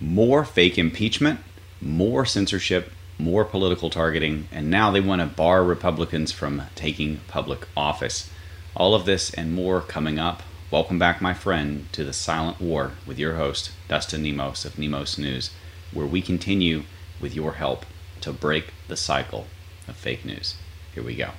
more 0.00 0.44
fake 0.44 0.78
impeachment, 0.78 1.40
more 1.80 2.24
censorship, 2.24 2.90
more 3.18 3.44
political 3.44 3.90
targeting, 3.90 4.48
and 4.50 4.70
now 4.70 4.90
they 4.90 5.00
want 5.00 5.20
to 5.20 5.26
bar 5.26 5.62
Republicans 5.62 6.32
from 6.32 6.62
taking 6.74 7.20
public 7.28 7.66
office. 7.76 8.30
All 8.74 8.94
of 8.94 9.04
this 9.04 9.32
and 9.32 9.54
more 9.54 9.80
coming 9.80 10.18
up. 10.18 10.42
Welcome 10.70 10.98
back, 10.98 11.22
my 11.22 11.34
friend, 11.34 11.86
to 11.92 12.02
the 12.02 12.12
Silent 12.12 12.60
War 12.60 12.92
with 13.06 13.18
your 13.18 13.36
host, 13.36 13.70
Dustin 13.88 14.22
Nemos 14.22 14.64
of 14.64 14.78
Nemos 14.78 15.18
News, 15.18 15.50
where 15.92 16.06
we 16.06 16.20
continue 16.20 16.82
with 17.20 17.34
your 17.34 17.52
help 17.52 17.86
to 18.22 18.32
break 18.32 18.72
the 18.88 18.96
cycle 18.96 19.46
of 19.86 19.94
fake 19.94 20.24
news. 20.24 20.56
Here 20.94 21.04
we 21.04 21.14
go. 21.14 21.30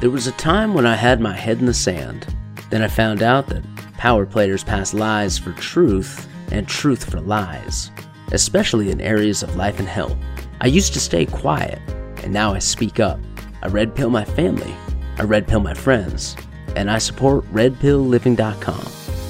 There 0.00 0.10
was 0.10 0.26
a 0.26 0.32
time 0.32 0.74
when 0.74 0.86
I 0.86 0.96
had 0.96 1.20
my 1.20 1.36
head 1.36 1.58
in 1.58 1.66
the 1.66 1.74
sand. 1.74 2.34
Then 2.70 2.82
I 2.82 2.88
found 2.88 3.22
out 3.22 3.48
that 3.48 3.62
power 4.00 4.24
players 4.24 4.64
pass 4.64 4.94
lies 4.94 5.36
for 5.36 5.52
truth 5.52 6.26
and 6.50 6.66
truth 6.66 7.10
for 7.10 7.20
lies, 7.20 7.90
especially 8.32 8.90
in 8.90 8.98
areas 8.98 9.42
of 9.42 9.56
life 9.56 9.78
and 9.78 9.86
health. 9.86 10.16
I 10.62 10.68
used 10.68 10.94
to 10.94 11.00
stay 11.00 11.26
quiet, 11.26 11.78
and 12.24 12.32
now 12.32 12.54
I 12.54 12.60
speak 12.60 12.98
up. 12.98 13.20
I 13.62 13.66
red 13.66 13.94
pill 13.94 14.08
my 14.08 14.24
family, 14.24 14.74
I 15.18 15.24
red 15.24 15.46
pill 15.46 15.60
my 15.60 15.74
friends, 15.74 16.34
and 16.76 16.90
I 16.90 16.96
support 16.96 17.44
redpillliving.com. 17.52 18.86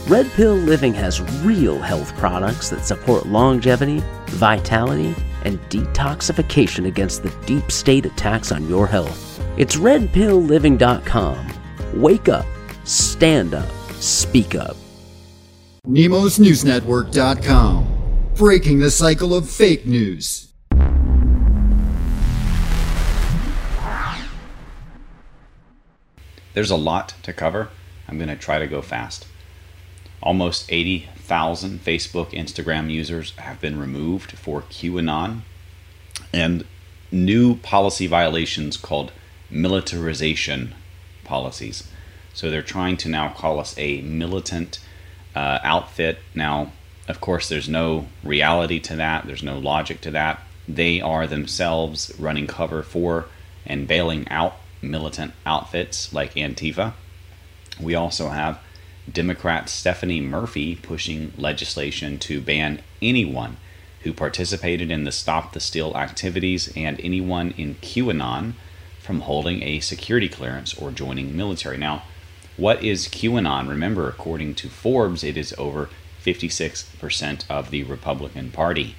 Red 0.06 0.30
Pill 0.30 0.55
Living 0.55 0.95
has 0.95 1.21
real 1.43 1.80
health 1.80 2.16
products 2.16 2.71
that 2.71 2.87
support 2.87 3.27
longevity, 3.27 4.05
vitality, 4.27 5.16
and 5.45 5.59
detoxification 5.68 6.87
against 6.87 7.24
the 7.24 7.30
deep 7.45 7.73
state 7.73 8.07
attacks 8.07 8.52
on 8.52 8.68
your 8.68 8.87
health. 8.87 9.43
It's 9.57 9.74
redpillliving.com. 9.74 11.48
Wake 11.95 12.29
up, 12.29 12.46
stand 12.84 13.55
up, 13.55 13.68
speak 14.02 14.54
up. 14.54 14.77
NemosNewsNetwork.com. 15.86 17.86
Breaking 18.34 18.78
the 18.78 18.90
cycle 18.90 19.34
of 19.34 19.50
fake 19.50 19.87
news. 19.87 20.51
There's 26.52 26.70
a 26.70 26.76
lot 26.76 27.15
to 27.23 27.32
cover. 27.32 27.70
I'm 28.09 28.18
going 28.18 28.29
to 28.29 28.37
try 28.37 28.59
to 28.59 28.66
go 28.66 28.82
fast. 28.82 29.26
Almost 30.23 30.70
80,000 30.70 31.85
Facebook, 31.85 32.32
Instagram 32.32 32.90
users 32.90 33.35
have 33.37 33.60
been 33.60 33.79
removed 33.79 34.32
for 34.32 34.62
QAnon. 34.62 35.42
And 36.32 36.64
new 37.12 37.57
policy 37.57 38.07
violations 38.07 38.76
called 38.76 39.12
militarization 39.48 40.74
policies. 41.24 41.88
So 42.34 42.50
they're 42.50 42.62
trying 42.62 42.96
to 42.98 43.09
now 43.09 43.30
call 43.30 43.60
us 43.60 43.74
a 43.78 44.00
militant 44.02 44.78
uh, 45.34 45.59
outfit. 45.62 46.18
Now, 46.34 46.73
of 47.09 47.20
course, 47.20 47.48
there's 47.48 47.68
no 47.68 48.06
reality 48.23 48.78
to 48.80 48.96
that, 48.96 49.26
there's 49.26 49.42
no 49.42 49.59
logic 49.59 50.00
to 50.02 50.10
that. 50.12 50.42
They 50.68 51.01
are 51.01 51.26
themselves 51.26 52.12
running 52.18 52.46
cover 52.46 52.82
for 52.82 53.26
and 53.66 53.88
bailing 53.88 54.28
out 54.28 54.56
militant 54.82 55.32
outfits 55.45 56.12
like 56.12 56.34
Antifa. 56.34 56.92
We 57.80 57.95
also 57.95 58.28
have 58.28 58.60
Democrat 59.10 59.68
Stephanie 59.68 60.20
Murphy 60.20 60.76
pushing 60.76 61.32
legislation 61.36 62.18
to 62.18 62.40
ban 62.40 62.80
anyone 63.02 63.56
who 64.03 64.12
participated 64.12 64.91
in 64.91 65.04
the 65.04 65.12
Stop 65.12 65.53
the 65.53 65.60
Steal 65.60 65.97
activities 65.97 66.72
and 66.76 67.00
anyone 67.00 67.53
in 67.56 67.75
QAnon 67.76 68.54
from 69.00 69.20
holding 69.20 69.62
a 69.62 69.81
security 69.81 70.28
clearance 70.28 70.75
or 70.75 70.91
joining 70.91 71.36
military. 71.36 71.76
Now, 71.76 72.03
what 72.61 72.84
is 72.84 73.09
QAnon? 73.09 73.71
Remember, 73.71 74.06
according 74.06 74.55
to 74.56 74.69
Forbes, 74.69 75.25
it 75.25 75.39
is 75.39 75.55
over 75.56 75.89
56% 76.22 77.44
of 77.49 77.71
the 77.71 77.84
Republican 77.84 78.50
Party. 78.50 78.97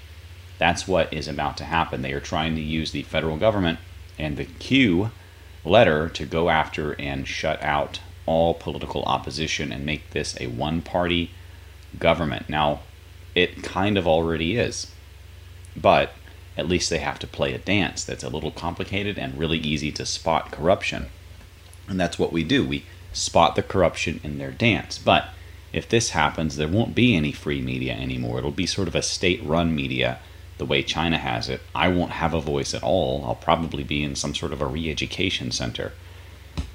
That's 0.58 0.88
what 0.88 1.14
is 1.14 1.28
about 1.28 1.58
to 1.58 1.66
happen. 1.66 2.02
They 2.02 2.14
are 2.14 2.20
trying 2.20 2.56
to 2.56 2.62
use 2.62 2.92
the 2.92 3.04
federal 3.04 3.38
government 3.38 3.78
and 4.18 4.36
the 4.36 4.46
Q 4.46 5.12
letter 5.64 6.10
to 6.10 6.26
go 6.26 6.50
after 6.50 7.00
and 7.00 7.28
shut 7.28 7.62
out 7.62 8.00
all 8.26 8.56
political 8.56 9.04
opposition 9.04 9.72
and 9.72 9.86
make 9.86 10.10
this 10.10 10.36
a 10.42 10.48
one 10.48 10.82
party 10.82 11.30
government. 12.00 12.50
Now, 12.50 12.80
it 13.36 13.62
kind 13.62 13.96
of 13.96 14.08
already 14.08 14.58
is, 14.58 14.92
but 15.78 16.14
at 16.58 16.68
least 16.68 16.90
they 16.90 16.98
have 16.98 17.20
to 17.20 17.28
play 17.28 17.54
a 17.54 17.60
dance 17.60 18.04
that's 18.04 18.24
a 18.24 18.30
little 18.30 18.52
complicated 18.52 19.20
and 19.20 19.38
really 19.38 19.60
easy 19.60 19.92
to 19.92 20.06
spot 20.08 20.52
corruption. 20.52 21.08
And 21.88 22.00
that's 22.00 22.18
what 22.18 22.32
we 22.32 22.44
do. 22.44 22.68
We 22.68 22.86
spot 23.14 23.56
the 23.56 23.64
corruption 23.64 24.20
in 24.24 24.38
their 24.38 24.52
dance. 24.52 24.98
But 24.98 25.30
if 25.74 25.88
this 25.88 26.12
happens, 26.12 26.58
there 26.58 26.68
won't 26.68 26.96
be 26.96 27.16
any 27.16 27.32
free 27.32 27.62
media 27.62 27.94
anymore. 27.94 28.40
It'll 28.40 28.52
be 28.52 28.66
sort 28.66 28.88
of 28.88 28.96
a 28.96 29.02
state 29.02 29.44
run 29.44 29.76
media 29.76 30.20
the 30.58 30.66
way 30.66 30.84
China 30.84 31.18
has 31.18 31.50
it. 31.50 31.62
I 31.74 31.88
won't 31.88 32.12
have 32.12 32.34
a 32.34 32.42
voice 32.42 32.74
at 32.74 32.84
all. 32.84 33.24
I'll 33.26 33.36
probably 33.36 33.84
be 33.84 34.04
in 34.04 34.16
some 34.16 34.36
sort 34.36 34.54
of 34.54 34.62
a 34.62 34.66
re 34.66 34.90
education 34.92 35.52
center. 35.52 35.94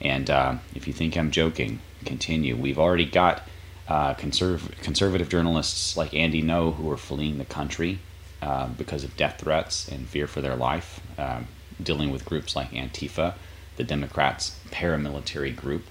And 0.01 0.31
uh, 0.31 0.57
if 0.75 0.87
you 0.87 0.93
think 0.93 1.17
I'm 1.17 1.31
joking, 1.31 1.81
continue. 2.05 2.57
We've 2.57 2.79
already 2.79 3.05
got 3.05 3.43
uh, 3.89 4.15
conserv- 4.15 4.77
conservative 4.83 5.29
journalists 5.29 5.97
like 5.97 6.15
Andy 6.15 6.43
Ngo 6.43 6.75
who 6.75 6.91
are 6.91 6.97
fleeing 6.97 7.39
the 7.39 7.45
country 7.45 8.01
uh, 8.43 8.69
because 8.69 9.05
of 9.05 9.17
death 9.17 9.41
threats 9.41 9.89
and 9.89 10.09
fear 10.09 10.27
for 10.27 10.41
their 10.41 10.57
life, 10.57 11.01
um, 11.19 11.47
dealing 11.83 12.11
with 12.11 12.25
groups 12.25 12.57
like 12.57 12.71
Antifa, 12.71 13.35
the 13.77 13.85
Democrats' 13.85 14.59
paramilitary 14.71 15.55
group. 15.55 15.85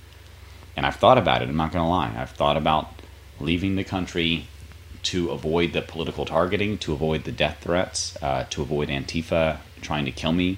And 0.76 0.86
I've 0.86 0.96
thought 0.96 1.18
about 1.18 1.42
it, 1.42 1.50
I'm 1.50 1.56
not 1.56 1.72
going 1.72 1.84
to 1.84 1.90
lie. 1.90 2.14
I've 2.18 2.32
thought 2.32 2.58
about 2.58 2.90
leaving 3.40 3.76
the 3.76 3.84
country 3.84 4.48
to 5.04 5.30
avoid 5.30 5.74
the 5.74 5.82
political 5.82 6.26
targeting, 6.26 6.78
to 6.80 6.94
avoid 6.94 7.24
the 7.24 7.32
death 7.32 7.60
threats, 7.62 8.18
uh, 8.22 8.46
to 8.50 8.62
avoid 8.62 8.90
Antifa 8.90 9.60
trying 9.82 10.06
to 10.06 10.12
kill 10.12 10.32
me. 10.32 10.58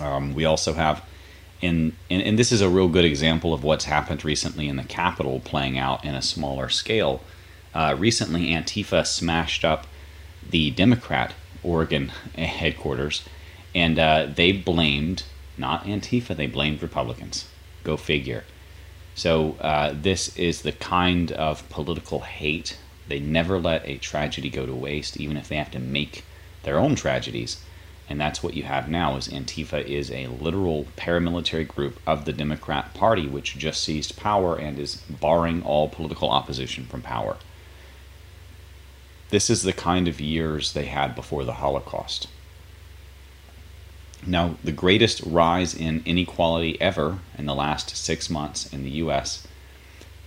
Um, 0.00 0.34
we 0.34 0.44
also 0.44 0.74
have 0.74 1.02
in, 1.60 1.94
and, 2.08 2.22
and 2.22 2.38
this 2.38 2.52
is 2.52 2.60
a 2.60 2.68
real 2.68 2.88
good 2.88 3.04
example 3.04 3.52
of 3.52 3.64
what's 3.64 3.84
happened 3.84 4.24
recently 4.24 4.68
in 4.68 4.76
the 4.76 4.84
Capitol 4.84 5.40
playing 5.40 5.78
out 5.78 6.04
in 6.04 6.14
a 6.14 6.22
smaller 6.22 6.68
scale. 6.68 7.22
Uh, 7.74 7.94
recently, 7.98 8.48
Antifa 8.48 9.06
smashed 9.06 9.64
up 9.64 9.86
the 10.48 10.70
Democrat 10.70 11.34
Oregon 11.62 12.08
headquarters, 12.34 13.24
and 13.74 13.98
uh, 13.98 14.26
they 14.34 14.52
blamed 14.52 15.24
not 15.58 15.84
Antifa, 15.84 16.34
they 16.34 16.46
blamed 16.46 16.82
Republicans. 16.82 17.46
Go 17.84 17.96
figure. 17.96 18.44
So, 19.20 19.56
uh, 19.60 19.92
this 19.94 20.34
is 20.38 20.62
the 20.62 20.72
kind 20.72 21.30
of 21.32 21.68
political 21.68 22.20
hate. 22.20 22.78
They 23.06 23.20
never 23.20 23.58
let 23.58 23.86
a 23.86 23.98
tragedy 23.98 24.48
go 24.48 24.64
to 24.64 24.74
waste, 24.74 25.20
even 25.20 25.36
if 25.36 25.46
they 25.46 25.56
have 25.56 25.70
to 25.72 25.78
make 25.78 26.24
their 26.62 26.78
own 26.78 26.94
tragedies. 26.94 27.62
And 28.08 28.18
that's 28.18 28.42
what 28.42 28.54
you 28.54 28.62
have 28.62 28.88
now 28.88 29.18
is 29.18 29.28
antifa 29.28 29.84
is 29.84 30.10
a 30.10 30.28
literal 30.28 30.86
paramilitary 30.96 31.68
group 31.68 32.00
of 32.06 32.24
the 32.24 32.32
democrat 32.32 32.94
party 32.94 33.28
which 33.28 33.58
just 33.58 33.84
seized 33.84 34.16
power 34.16 34.56
and 34.56 34.78
is 34.78 35.02
barring 35.10 35.62
all 35.64 35.90
political 35.90 36.30
opposition 36.30 36.86
from 36.86 37.02
power. 37.02 37.36
This 39.28 39.50
is 39.50 39.64
the 39.64 39.74
kind 39.74 40.08
of 40.08 40.18
years 40.18 40.72
they 40.72 40.86
had 40.86 41.14
before 41.14 41.44
the 41.44 41.60
holocaust 41.60 42.26
now 44.26 44.56
the 44.62 44.72
greatest 44.72 45.22
rise 45.22 45.74
in 45.74 46.02
inequality 46.04 46.80
ever 46.80 47.18
in 47.38 47.46
the 47.46 47.54
last 47.54 47.96
six 47.96 48.28
months 48.28 48.70
in 48.72 48.84
the 48.84 48.90
us 48.90 49.46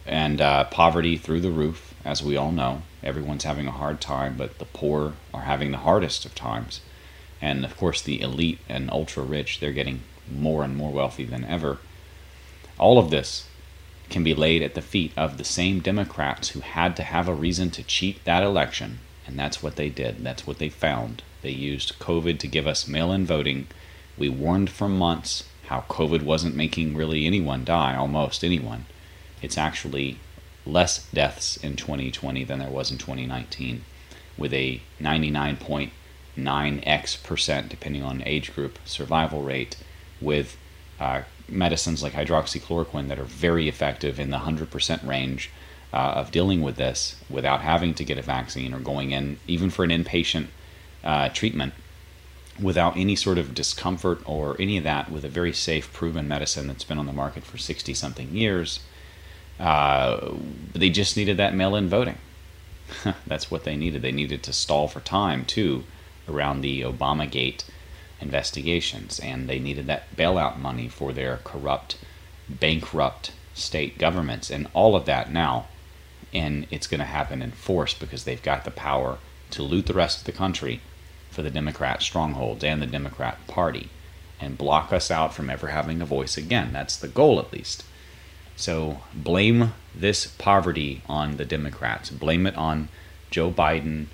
and 0.05 0.41
uh, 0.41 0.63
poverty 0.65 1.15
through 1.15 1.41
the 1.41 1.51
roof 1.51 1.93
as 2.03 2.21
we 2.21 2.35
all 2.35 2.51
know. 2.51 2.81
Everyone's 3.03 3.43
having 3.43 3.67
a 3.67 3.71
hard 3.71 4.01
time 4.01 4.35
but 4.37 4.57
the 4.57 4.65
poor 4.65 5.13
are 5.33 5.43
having 5.43 5.71
the 5.71 5.77
hardest 5.77 6.25
of 6.25 6.33
times. 6.33 6.81
And 7.41 7.63
of 7.63 7.77
course 7.77 8.01
the 8.01 8.19
elite 8.21 8.59
and 8.67 8.89
ultra 8.89 9.23
rich 9.23 9.59
they're 9.59 9.71
getting 9.71 10.01
more 10.29 10.63
and 10.63 10.75
more 10.75 10.91
wealthy 10.91 11.25
than 11.25 11.45
ever. 11.45 11.77
All 12.79 12.97
of 12.97 13.11
this 13.11 13.47
can 14.09 14.23
be 14.23 14.33
laid 14.33 14.61
at 14.61 14.73
the 14.73 14.81
feet 14.81 15.11
of 15.15 15.37
the 15.37 15.43
same 15.43 15.79
democrats 15.79 16.49
who 16.49 16.59
had 16.61 16.95
to 16.97 17.03
have 17.03 17.27
a 17.27 17.33
reason 17.33 17.69
to 17.71 17.83
cheat 17.83 18.23
that 18.25 18.43
election 18.43 18.99
and 19.27 19.37
that's 19.37 19.61
what 19.61 19.75
they 19.75 19.89
did. 19.89 20.23
That's 20.23 20.47
what 20.47 20.57
they 20.57 20.69
found. 20.69 21.21
They 21.43 21.51
used 21.51 21.99
covid 21.99 22.39
to 22.39 22.47
give 22.47 22.65
us 22.65 22.87
mail-in 22.87 23.25
voting 23.25 23.67
we 24.17 24.29
warned 24.29 24.69
for 24.69 24.87
months 24.87 25.43
how 25.67 25.81
covid 25.89 26.21
wasn't 26.21 26.55
making 26.55 26.95
really 26.95 27.25
anyone 27.25 27.63
die 27.63 27.95
almost 27.95 28.43
anyone. 28.43 28.85
It's 29.41 29.57
actually 29.57 30.19
less 30.65 31.05
deaths 31.13 31.57
in 31.57 31.75
2020 31.75 32.43
than 32.43 32.59
there 32.59 32.69
was 32.69 32.91
in 32.91 32.97
2019 32.97 33.83
with 34.37 34.53
a 34.53 34.81
99 34.99 35.57
point 35.57 35.91
9x 36.37 37.21
percent, 37.23 37.69
depending 37.69 38.03
on 38.03 38.23
age 38.25 38.53
group, 38.55 38.79
survival 38.85 39.41
rate 39.43 39.77
with 40.19 40.57
uh, 40.99 41.21
medicines 41.47 42.01
like 42.01 42.13
hydroxychloroquine 42.13 43.07
that 43.07 43.19
are 43.19 43.25
very 43.25 43.67
effective 43.67 44.19
in 44.19 44.29
the 44.29 44.39
100% 44.39 45.07
range 45.07 45.49
uh, 45.93 45.97
of 45.97 46.31
dealing 46.31 46.61
with 46.61 46.75
this 46.75 47.15
without 47.29 47.61
having 47.61 47.93
to 47.93 48.03
get 48.03 48.17
a 48.17 48.21
vaccine 48.21 48.73
or 48.73 48.79
going 48.79 49.11
in, 49.11 49.37
even 49.47 49.69
for 49.69 49.83
an 49.83 49.91
inpatient 49.91 50.47
uh, 51.03 51.29
treatment, 51.29 51.73
without 52.61 52.95
any 52.95 53.15
sort 53.15 53.37
of 53.37 53.53
discomfort 53.53 54.21
or 54.25 54.55
any 54.59 54.77
of 54.77 54.83
that, 54.83 55.11
with 55.11 55.25
a 55.25 55.29
very 55.29 55.53
safe, 55.53 55.91
proven 55.91 56.27
medicine 56.27 56.67
that's 56.67 56.83
been 56.83 56.99
on 56.99 57.05
the 57.05 57.13
market 57.13 57.43
for 57.43 57.57
60 57.57 57.93
something 57.93 58.35
years. 58.35 58.79
Uh, 59.59 60.33
they 60.73 60.89
just 60.89 61.17
needed 61.17 61.37
that 61.37 61.55
mail 61.55 61.75
in 61.75 61.89
voting. 61.89 62.17
That's 63.27 63.49
what 63.49 63.63
they 63.63 63.75
needed. 63.75 64.01
They 64.01 64.11
needed 64.11 64.43
to 64.43 64.53
stall 64.53 64.87
for 64.87 64.99
time, 64.99 65.45
too, 65.45 65.83
around 66.27 66.61
the 66.61 66.81
Obamagate 66.81 67.63
investigations. 68.19 69.19
And 69.19 69.47
they 69.47 69.59
needed 69.59 69.87
that 69.87 70.15
bailout 70.15 70.57
money 70.59 70.87
for 70.87 71.11
their 71.11 71.37
corrupt, 71.43 71.97
bankrupt 72.47 73.31
state 73.53 73.97
governments. 73.97 74.49
And 74.49 74.67
all 74.73 74.95
of 74.95 75.05
that 75.05 75.31
now. 75.31 75.67
And 76.33 76.67
it's 76.71 76.87
going 76.87 76.99
to 76.99 77.05
happen 77.05 77.41
in 77.41 77.51
force 77.51 77.93
because 77.93 78.23
they've 78.23 78.41
got 78.41 78.65
the 78.65 78.71
power 78.71 79.19
to 79.51 79.61
loot 79.61 79.85
the 79.85 79.93
rest 79.93 80.19
of 80.19 80.25
the 80.25 80.31
country 80.31 80.81
for 81.33 81.41
the 81.41 81.49
Democrat 81.49 82.01
strongholds 82.01 82.63
and 82.63 82.81
the 82.81 82.87
Democrat 82.87 83.37
Party 83.47 83.89
and 84.39 84.57
block 84.57 84.93
us 84.93 85.09
out 85.09 85.33
from 85.33 85.49
ever 85.49 85.67
having 85.67 86.01
a 86.01 86.05
voice 86.05 86.37
again. 86.37 86.71
That's 86.73 86.97
the 86.97 87.07
goal, 87.07 87.39
at 87.39 87.51
least. 87.51 87.83
So 88.55 89.01
blame 89.13 89.73
this 89.95 90.27
poverty 90.27 91.01
on 91.07 91.37
the 91.37 91.45
Democrats. 91.45 92.09
Blame 92.09 92.45
it 92.45 92.55
on 92.55 92.89
Joe 93.31 93.51
Biden 93.51 94.07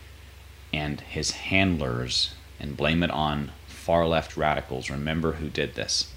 and 0.71 1.01
his 1.01 1.31
handlers, 1.31 2.36
and 2.60 2.77
blame 2.77 3.04
it 3.04 3.12
on 3.12 3.51
far 3.68 4.07
left 4.07 4.38
radicals. 4.38 4.89
Remember 4.89 5.33
who 5.33 5.50
did 5.50 5.75
this. 5.75 6.13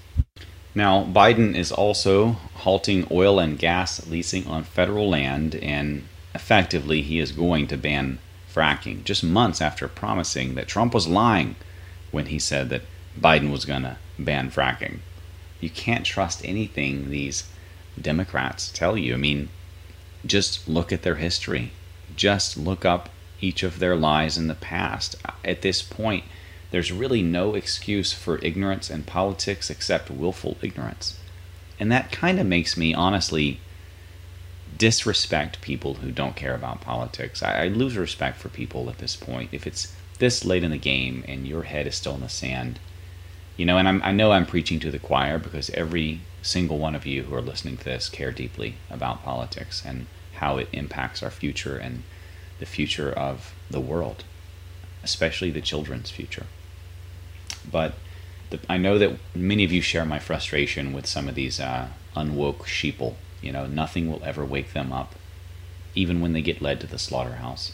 Now, 0.75 1.03
Biden 1.03 1.55
is 1.55 1.71
also 1.71 2.33
halting 2.55 3.07
oil 3.11 3.39
and 3.39 3.57
gas 3.59 4.07
leasing 4.07 4.47
on 4.47 4.63
federal 4.63 5.09
land, 5.09 5.55
and 5.55 6.03
effectively, 6.33 7.01
he 7.01 7.19
is 7.19 7.31
going 7.31 7.67
to 7.67 7.77
ban 7.77 8.19
fracking 8.53 9.03
just 9.03 9.23
months 9.23 9.61
after 9.61 9.87
promising 9.87 10.55
that 10.55 10.67
Trump 10.67 10.93
was 10.93 11.07
lying 11.07 11.55
when 12.11 12.27
he 12.27 12.39
said 12.39 12.69
that 12.69 12.83
Biden 13.19 13.51
was 13.51 13.65
going 13.65 13.83
to 13.83 13.97
ban 14.19 14.51
fracking. 14.51 14.99
You 15.59 15.69
can't 15.69 16.05
trust 16.05 16.45
anything 16.45 17.09
these 17.09 17.45
Democrats 17.99 18.71
tell 18.71 18.97
you. 18.97 19.13
I 19.13 19.17
mean, 19.17 19.49
just 20.25 20.67
look 20.67 20.91
at 20.91 21.03
their 21.03 21.15
history. 21.15 21.71
Just 22.15 22.57
look 22.57 22.85
up 22.85 23.09
each 23.41 23.63
of 23.63 23.79
their 23.79 23.95
lies 23.95 24.37
in 24.37 24.47
the 24.47 24.55
past. 24.55 25.15
At 25.43 25.61
this 25.61 25.81
point, 25.81 26.23
there's 26.71 26.91
really 26.91 27.21
no 27.21 27.55
excuse 27.55 28.13
for 28.13 28.39
ignorance 28.39 28.89
in 28.89 29.03
politics 29.03 29.69
except 29.69 30.09
willful 30.09 30.57
ignorance. 30.61 31.19
And 31.79 31.91
that 31.91 32.11
kind 32.11 32.39
of 32.39 32.47
makes 32.47 32.77
me 32.77 32.93
honestly 32.93 33.59
disrespect 34.77 35.61
people 35.61 35.95
who 35.95 36.11
don't 36.11 36.35
care 36.35 36.55
about 36.55 36.81
politics. 36.81 37.43
I, 37.43 37.63
I, 37.63 37.67
lose 37.67 37.97
respect 37.97 38.37
for 38.37 38.49
people 38.49 38.89
at 38.89 38.99
this 38.99 39.15
point. 39.15 39.49
If 39.51 39.67
it's 39.67 39.93
this 40.19 40.45
late 40.45 40.63
in 40.63 40.71
the 40.71 40.77
game 40.77 41.23
and 41.27 41.47
your 41.47 41.63
head 41.63 41.87
is 41.87 41.95
still 41.95 42.15
in 42.15 42.21
the 42.21 42.29
sand, 42.29 42.79
you 43.57 43.65
know, 43.65 43.77
and 43.77 43.87
I'm, 43.87 44.01
I 44.03 44.11
know 44.11 44.31
I'm 44.31 44.45
preaching 44.45 44.79
to 44.79 44.91
the 44.91 44.99
choir 44.99 45.37
because 45.37 45.69
every 45.71 46.21
single 46.41 46.77
one 46.77 46.95
of 46.95 47.05
you 47.05 47.23
who 47.23 47.35
are 47.35 47.41
listening 47.41 47.77
to 47.77 47.83
this 47.83 48.09
care 48.09 48.31
deeply 48.31 48.75
about 48.89 49.23
politics 49.23 49.83
and 49.85 50.07
how 50.35 50.57
it 50.57 50.69
impacts 50.71 51.21
our 51.21 51.29
future 51.29 51.77
and 51.77 52.03
the 52.59 52.65
future 52.65 53.11
of 53.11 53.53
the 53.69 53.79
world, 53.79 54.23
especially 55.03 55.51
the 55.51 55.61
children's 55.61 56.09
future. 56.09 56.45
But 57.69 57.93
the, 58.49 58.59
I 58.69 58.77
know 58.77 58.97
that 58.97 59.17
many 59.35 59.63
of 59.63 59.71
you 59.71 59.81
share 59.81 60.05
my 60.05 60.19
frustration 60.19 60.93
with 60.93 61.05
some 61.05 61.29
of 61.29 61.35
these 61.35 61.59
uh, 61.59 61.89
unwoke 62.15 62.63
sheeple. 62.63 63.15
You 63.43 63.51
know, 63.51 63.67
nothing 63.67 64.09
will 64.09 64.23
ever 64.23 64.45
wake 64.45 64.73
them 64.73 64.93
up, 64.93 65.15
even 65.93 66.21
when 66.21 66.33
they 66.33 66.41
get 66.41 66.61
led 66.61 66.79
to 66.81 66.87
the 66.87 66.97
slaughterhouse. 66.97 67.73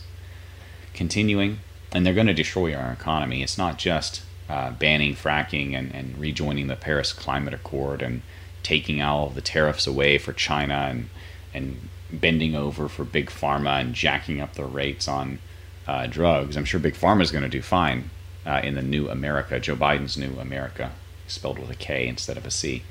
Continuing, 0.94 1.60
and 1.92 2.06
they're 2.06 2.14
going 2.14 2.28
to 2.28 2.34
destroy 2.34 2.74
our 2.74 2.92
economy. 2.92 3.44
It's 3.44 3.58
not 3.58 3.78
just 3.78 4.24
uh, 4.50 4.72
banning 4.72 5.14
fracking 5.14 5.76
and, 5.76 5.94
and 5.94 6.18
rejoining 6.18 6.68
the 6.68 6.76
Paris 6.76 7.14
Climate 7.14 7.54
Accord 7.54 8.02
and 8.02 8.24
taking 8.64 9.02
all 9.02 9.30
the 9.30 9.42
tariffs 9.42 9.86
away 9.88 10.18
for 10.18 10.34
China 10.34 10.88
and 10.90 11.10
and 11.54 11.90
bending 12.12 12.56
over 12.56 12.88
for 12.88 13.04
big 13.04 13.30
pharma 13.30 13.80
and 13.80 13.94
jacking 13.94 14.42
up 14.42 14.54
the 14.54 14.66
rates 14.66 15.08
on 15.08 15.40
uh, 15.88 16.08
drugs. 16.08 16.58
I'm 16.58 16.66
sure 16.66 16.80
big 16.80 16.96
pharma 16.96 17.22
is 17.22 17.32
going 17.32 17.44
to 17.44 17.50
do 17.50 17.62
fine 17.62 18.10
uh, 18.46 18.62
in 18.64 18.76
the 18.76 18.82
new 18.82 19.10
America, 19.10 19.60
Joe 19.60 19.76
Biden's 19.76 20.18
new 20.18 20.40
America, 20.40 20.92
spelled 21.28 21.60
with 21.60 21.70
a 21.70 21.76
K 21.76 22.08
instead 22.08 22.38
of 22.38 22.46
a 22.46 22.52
C. 22.52 22.84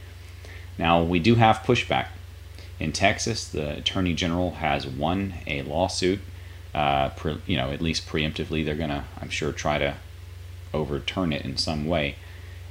Now 0.76 1.02
we 1.02 1.18
do 1.18 1.34
have 1.34 1.58
pushback 1.58 2.06
in 2.78 2.92
Texas. 2.92 3.48
The 3.48 3.78
attorney 3.78 4.14
general 4.14 4.52
has 4.52 4.86
won 4.86 5.34
a 5.46 5.62
lawsuit. 5.62 6.20
Uh, 6.74 7.08
pre, 7.10 7.40
you 7.46 7.56
know, 7.56 7.70
at 7.70 7.80
least 7.80 8.06
preemptively, 8.06 8.64
they're 8.64 8.74
going 8.74 8.90
to, 8.90 9.04
I'm 9.20 9.30
sure, 9.30 9.52
try 9.52 9.78
to 9.78 9.94
overturn 10.72 11.32
it 11.32 11.44
in 11.44 11.56
some 11.56 11.86
way 11.86 12.16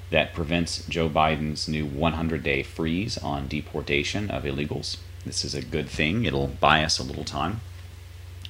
that 0.10 0.34
prevents 0.34 0.86
Joe 0.88 1.10
Biden's 1.10 1.68
new 1.68 1.86
100 1.86 2.42
day 2.44 2.64
freeze 2.64 3.18
on 3.18 3.48
deportation 3.48 4.32
of 4.32 4.44
illegals. 4.44 4.98
This 5.26 5.44
is 5.44 5.54
a 5.54 5.62
good 5.62 5.90
thing, 5.90 6.24
it'll 6.24 6.48
buy 6.48 6.82
us 6.84 6.98
a 7.00 7.04
little 7.04 7.26
time. 7.26 7.60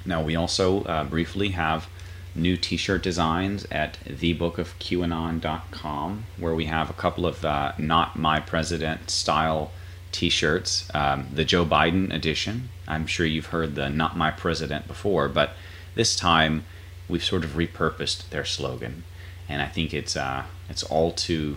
Now, 0.06 0.22
we 0.22 0.36
also 0.36 0.84
uh, 0.84 1.02
briefly 1.04 1.48
have 1.50 1.88
new 2.34 2.56
t 2.56 2.76
shirt 2.76 3.02
designs 3.02 3.66
at 3.70 3.98
thebookofqanon.com, 4.04 6.24
where 6.36 6.54
we 6.54 6.66
have 6.66 6.88
a 6.88 6.94
couple 6.94 7.26
of 7.26 7.44
uh, 7.44 7.72
Not 7.78 8.16
My 8.16 8.38
President 8.38 9.10
style 9.10 9.72
t 10.12 10.28
shirts. 10.28 10.88
Um, 10.94 11.28
the 11.32 11.44
Joe 11.44 11.64
Biden 11.64 12.12
edition. 12.12 12.70
I'm 12.86 13.06
sure 13.06 13.26
you've 13.26 13.46
heard 13.46 13.74
the 13.74 13.88
Not 13.88 14.16
My 14.16 14.30
President 14.30 14.86
before, 14.86 15.28
but 15.28 15.50
this 15.94 16.16
time 16.16 16.64
we've 17.08 17.24
sort 17.24 17.44
of 17.44 17.50
repurposed 17.52 18.28
their 18.30 18.44
slogan 18.44 19.04
and 19.48 19.62
I 19.62 19.66
think 19.66 19.94
it's 19.94 20.16
uh, 20.16 20.44
it's 20.68 20.82
all 20.82 21.12
too 21.12 21.56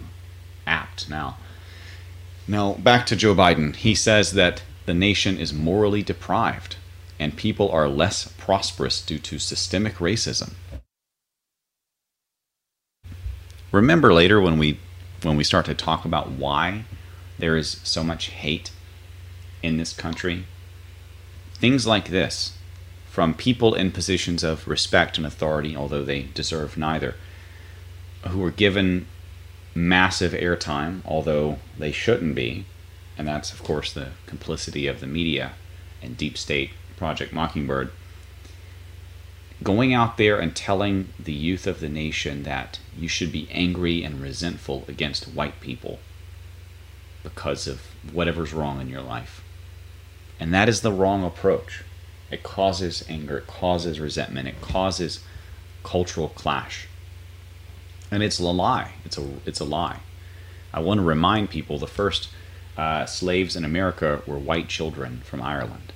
apt 0.66 1.10
now. 1.10 1.38
Now 2.48 2.74
back 2.74 3.06
to 3.08 3.16
Joe 3.16 3.36
Biden. 3.36 3.76
He 3.76 3.94
says 3.94 4.32
that 4.34 4.64
the 4.86 4.94
nation 4.94 5.38
is 5.38 5.54
morally 5.54 6.02
deprived 6.02 6.78
and 7.20 7.36
people 7.36 7.70
are 7.70 7.88
less 7.88 8.34
prosperous 8.38 9.06
due 9.06 9.20
to 9.20 9.38
systemic 9.38 9.96
racism. 9.96 10.54
Remember 13.72 14.14
later 14.14 14.40
when 14.42 14.58
we 14.58 14.80
when 15.22 15.38
we 15.38 15.44
start 15.44 15.66
to 15.66 15.76
talk 15.76 16.06
about 16.06 16.32
why 16.32 16.86
there 17.42 17.58
is 17.58 17.82
so 17.84 18.04
much 18.04 18.28
hate 18.28 18.70
in 19.64 19.78
this 19.78 19.94
country, 19.94 20.46
things 21.56 21.88
like 21.88 22.10
this 22.10 22.56
from 23.10 23.34
people 23.34 23.74
in 23.74 23.92
positions 23.92 24.44
of 24.44 24.68
respect 24.68 25.18
and 25.18 25.26
authority, 25.26 25.76
although 25.76 26.04
they 26.04 26.22
deserve 26.36 26.78
neither 26.78 27.16
who 28.28 28.38
were 28.38 28.52
given 28.52 29.08
massive 29.74 30.34
airtime, 30.34 31.02
although 31.04 31.58
they 31.80 31.92
shouldn't 31.92 32.36
be, 32.36 32.66
and 33.18 33.28
that's, 33.28 33.52
of 33.52 33.64
course, 33.64 33.92
the 33.92 34.10
complicity 34.28 34.86
of 34.86 35.00
the 35.00 35.08
media 35.08 35.54
and 36.04 36.16
deep 36.16 36.38
state 36.38 36.70
Project 36.96 37.34
Mockingbird. 37.34 37.92
Going 39.64 39.96
out 39.96 40.18
there 40.18 40.40
and 40.40 40.56
telling 40.56 41.10
the 41.20 41.34
youth 41.34 41.66
of 41.66 41.80
the 41.80 41.90
nation 41.90 42.44
that 42.44 42.80
you 42.96 43.08
should 43.08 43.32
be 43.32 43.50
angry 43.50 44.04
and 44.04 44.22
resentful 44.22 44.86
against 44.88 45.26
white 45.26 45.60
people 45.60 46.00
because 47.24 47.68
of 47.68 47.82
whatever's 48.12 48.54
wrong 48.54 48.82
in 48.82 48.90
your 48.90 49.02
life. 49.02 49.44
And 50.40 50.54
that 50.54 50.70
is 50.70 50.82
the 50.82 50.92
wrong 50.92 51.24
approach. 51.24 51.84
It 52.30 52.44
causes 52.44 53.04
anger, 53.10 53.40
it 53.40 53.48
causes 53.48 54.00
resentment, 54.00 54.48
it 54.48 54.62
causes 54.62 55.24
cultural 55.84 56.30
clash 56.30 56.88
and 58.12 58.22
it's 58.22 58.40
a 58.40 58.44
lie. 58.44 58.92
It's 59.06 59.18
a 59.18 59.28
it's 59.46 59.62
a 59.62 59.66
lie. 59.66 60.00
I 60.74 60.82
want 60.82 61.00
to 61.00 61.04
remind 61.04 61.50
people 61.50 61.80
the 61.80 61.88
first 61.88 62.30
uh, 62.78 63.06
slaves 63.06 63.56
in 63.56 63.66
America 63.66 64.22
were 64.28 64.38
white 64.38 64.68
children 64.68 65.22
from 65.24 65.42
Ireland. 65.42 65.94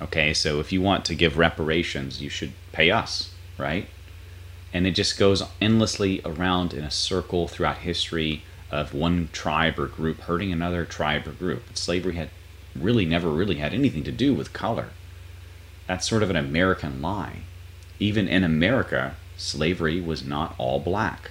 Okay, 0.00 0.34
so 0.34 0.58
if 0.58 0.72
you 0.72 0.82
want 0.82 1.04
to 1.06 1.14
give 1.14 1.38
reparations, 1.38 2.20
you 2.20 2.28
should 2.28 2.52
pay 2.72 2.90
us, 2.90 3.32
right? 3.58 3.88
And 4.72 4.86
it 4.86 4.92
just 4.92 5.18
goes 5.18 5.42
endlessly 5.60 6.20
around 6.24 6.74
in 6.74 6.82
a 6.82 6.90
circle 6.90 7.46
throughout 7.46 7.78
history 7.78 8.42
of 8.70 8.94
one 8.94 9.28
tribe 9.32 9.78
or 9.78 9.86
group 9.86 10.20
hurting 10.22 10.52
another 10.52 10.84
tribe 10.84 11.26
or 11.26 11.32
group. 11.32 11.64
But 11.66 11.78
slavery 11.78 12.14
had 12.14 12.30
really 12.74 13.04
never 13.04 13.30
really 13.30 13.56
had 13.56 13.72
anything 13.72 14.04
to 14.04 14.12
do 14.12 14.34
with 14.34 14.52
color. 14.52 14.90
That's 15.86 16.08
sort 16.08 16.22
of 16.22 16.30
an 16.30 16.36
American 16.36 17.00
lie. 17.02 17.40
Even 17.98 18.26
in 18.26 18.42
America, 18.42 19.16
slavery 19.36 20.00
was 20.00 20.24
not 20.24 20.54
all 20.58 20.80
black. 20.80 21.30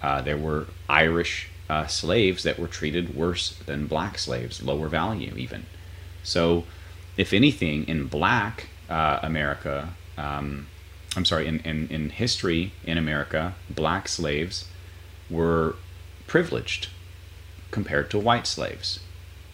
Uh, 0.00 0.22
there 0.22 0.36
were 0.36 0.66
Irish 0.88 1.48
uh, 1.68 1.86
slaves 1.86 2.42
that 2.42 2.58
were 2.58 2.68
treated 2.68 3.16
worse 3.16 3.56
than 3.66 3.86
black 3.86 4.18
slaves, 4.18 4.62
lower 4.62 4.88
value 4.88 5.34
even. 5.36 5.66
So, 6.22 6.64
if 7.16 7.32
anything, 7.32 7.86
in 7.88 8.06
black 8.06 8.68
uh, 8.88 9.20
America, 9.22 9.94
um, 10.16 10.66
I'm 11.16 11.24
sorry, 11.24 11.46
in, 11.46 11.60
in, 11.60 11.88
in 11.88 12.10
history 12.10 12.72
in 12.84 12.98
America, 12.98 13.54
black 13.70 14.08
slaves 14.08 14.68
were 15.30 15.76
privileged 16.26 16.88
compared 17.70 18.10
to 18.10 18.18
white 18.18 18.46
slaves. 18.46 19.00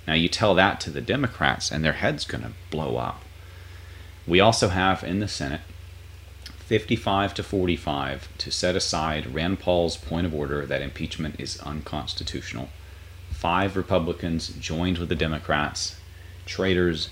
Now, 0.07 0.15
you 0.15 0.29
tell 0.29 0.55
that 0.55 0.81
to 0.81 0.91
the 0.91 1.01
Democrats, 1.01 1.71
and 1.71 1.85
their 1.85 1.95
head's 1.95 2.25
going 2.25 2.43
to 2.43 2.53
blow 2.71 2.97
up. 2.97 3.23
We 4.27 4.41
also 4.41 4.69
have 4.69 5.03
in 5.03 5.21
the 5.21 5.29
Senate 5.29 5.61
55 6.71 7.35
to 7.35 7.43
45 7.43 8.29
to 8.39 8.51
set 8.51 8.77
aside 8.77 9.35
Rand 9.35 9.59
Paul's 9.59 9.97
point 9.97 10.27
of 10.27 10.35
order 10.35 10.65
that 10.67 10.83
impeachment 10.83 11.41
is 11.41 11.59
unconstitutional. 11.63 12.69
Five 13.31 13.77
Republicans 13.77 14.49
joined 14.51 14.99
with 14.99 15.09
the 15.09 15.17
Democrats, 15.17 15.97
traitors, 16.47 17.09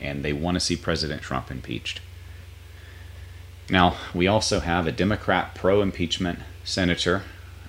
and 0.00 0.24
they 0.24 0.32
want 0.32 0.54
to 0.54 0.60
see 0.60 0.76
President 0.76 1.20
Trump 1.20 1.50
impeached. 1.50 2.00
Now, 3.68 3.96
we 4.14 4.26
also 4.26 4.60
have 4.60 4.86
a 4.86 4.92
Democrat 4.92 5.54
pro 5.54 5.82
impeachment 5.82 6.38
senator, 6.64 7.22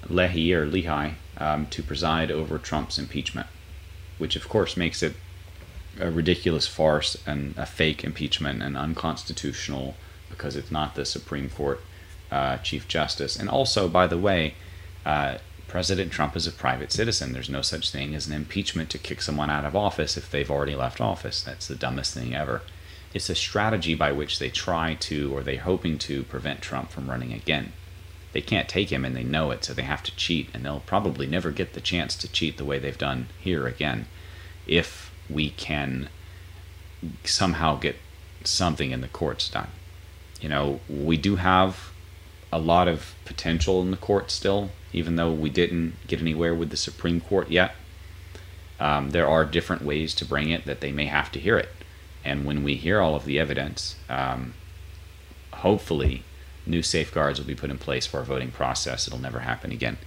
Leahy 0.08 0.54
or 0.54 0.66
Lehi, 0.66 1.16
um, 1.38 1.68
to 1.68 1.84
preside 1.84 2.32
over 2.32 2.58
Trump's 2.58 2.98
impeachment, 2.98 3.48
which 4.18 4.36
of 4.36 4.48
course 4.48 4.78
makes 4.78 5.04
it 5.04 5.16
a 6.00 6.12
ridiculous 6.12 6.68
farce 6.68 7.18
and 7.26 7.56
a 7.58 7.66
fake 7.66 8.04
impeachment 8.04 8.62
and 8.62 8.78
unconstitutional 8.78 9.96
because 10.30 10.56
it's 10.56 10.72
not 10.72 10.96
the 10.96 11.06
Supreme 11.06 11.50
Court 11.50 11.82
uh, 12.32 12.58
Chief 12.58 12.88
Justice. 12.88 13.38
And 13.38 13.50
also, 13.50 13.88
by 13.88 14.08
the 14.08 14.18
way, 14.18 14.56
uh, 15.06 15.38
President 15.68 16.12
Trump 16.12 16.36
is 16.36 16.48
a 16.48 16.52
private 16.52 16.92
citizen. 16.92 17.34
There's 17.34 17.50
no 17.50 17.62
such 17.62 17.92
thing 17.92 18.16
as 18.16 18.28
an 18.28 18.34
impeachment 18.34 18.90
to 18.92 18.98
kick 18.98 19.22
someone 19.22 19.50
out 19.50 19.66
of 19.66 19.76
office 19.76 20.18
if 20.18 20.30
they've 20.30 20.52
already 20.52 20.76
left 20.76 21.02
office. 21.02 21.42
That's 21.42 21.68
the 21.68 21.76
dumbest 21.76 22.14
thing 22.14 22.36
ever. 22.36 22.62
It's 23.14 23.30
a 23.30 23.36
strategy 23.36 23.96
by 23.96 24.12
which 24.12 24.40
they 24.40 24.50
try 24.50 24.96
to, 24.96 25.36
or 25.36 25.42
they're 25.42 25.60
hoping 25.60 25.98
to, 26.00 26.24
prevent 26.24 26.62
Trump 26.62 26.92
from 26.92 27.10
running 27.10 27.34
again. 27.34 27.74
They 28.36 28.42
can't 28.42 28.68
take 28.68 28.92
him 28.92 29.06
and 29.06 29.16
they 29.16 29.24
know 29.24 29.52
it, 29.52 29.64
so 29.64 29.74
they 29.74 29.84
have 29.84 30.04
to 30.04 30.16
cheat, 30.18 30.50
and 30.54 30.66
they'll 30.66 30.82
probably 30.82 31.26
never 31.26 31.52
get 31.52 31.72
the 31.72 31.80
chance 31.80 32.18
to 32.18 32.30
cheat 32.30 32.58
the 32.58 32.66
way 32.66 32.80
they've 32.80 32.98
done 32.98 33.28
here 33.40 33.66
again 33.66 34.08
if 34.68 35.10
we 35.30 35.52
can 35.52 36.10
somehow 37.24 37.78
get 37.80 37.96
something 38.44 38.92
in 38.92 39.00
the 39.00 39.08
courts 39.08 39.48
done. 39.48 39.70
You 40.42 40.50
know, 40.50 40.82
we 40.90 41.16
do 41.16 41.38
have 41.38 41.92
a 42.52 42.60
lot 42.60 42.90
of 42.90 43.16
potential 43.24 43.82
in 43.82 43.92
the 43.92 43.96
court 43.96 44.30
still, 44.32 44.72
even 44.92 45.16
though 45.16 45.32
we 45.32 45.50
didn't 45.50 45.96
get 46.06 46.20
anywhere 46.20 46.54
with 46.54 46.72
the 46.72 46.78
Supreme 46.78 47.22
Court 47.22 47.50
yet. 47.50 47.74
Um, 48.82 49.12
there 49.12 49.30
are 49.30 49.46
different 49.46 49.86
ways 49.86 50.14
to 50.16 50.26
bring 50.26 50.50
it 50.50 50.66
that 50.66 50.82
they 50.82 50.92
may 50.92 51.06
have 51.06 51.32
to 51.32 51.40
hear 51.40 51.58
it. 51.58 51.70
And 52.26 52.44
when 52.44 52.66
we 52.66 52.76
hear 52.76 53.00
all 53.00 53.16
of 53.16 53.24
the 53.24 53.40
evidence, 53.40 53.96
um, 54.10 54.56
hopefully 55.54 56.26
new 56.66 56.82
safeguards 56.82 57.40
will 57.40 57.48
be 57.48 57.56
put 57.56 57.70
in 57.70 57.78
place 57.78 58.06
for 58.06 58.18
our 58.18 58.24
voting 58.24 58.52
process. 58.52 59.08
It'll 59.08 59.20
never 59.20 59.40
happen 59.40 59.72
again. 59.72 59.98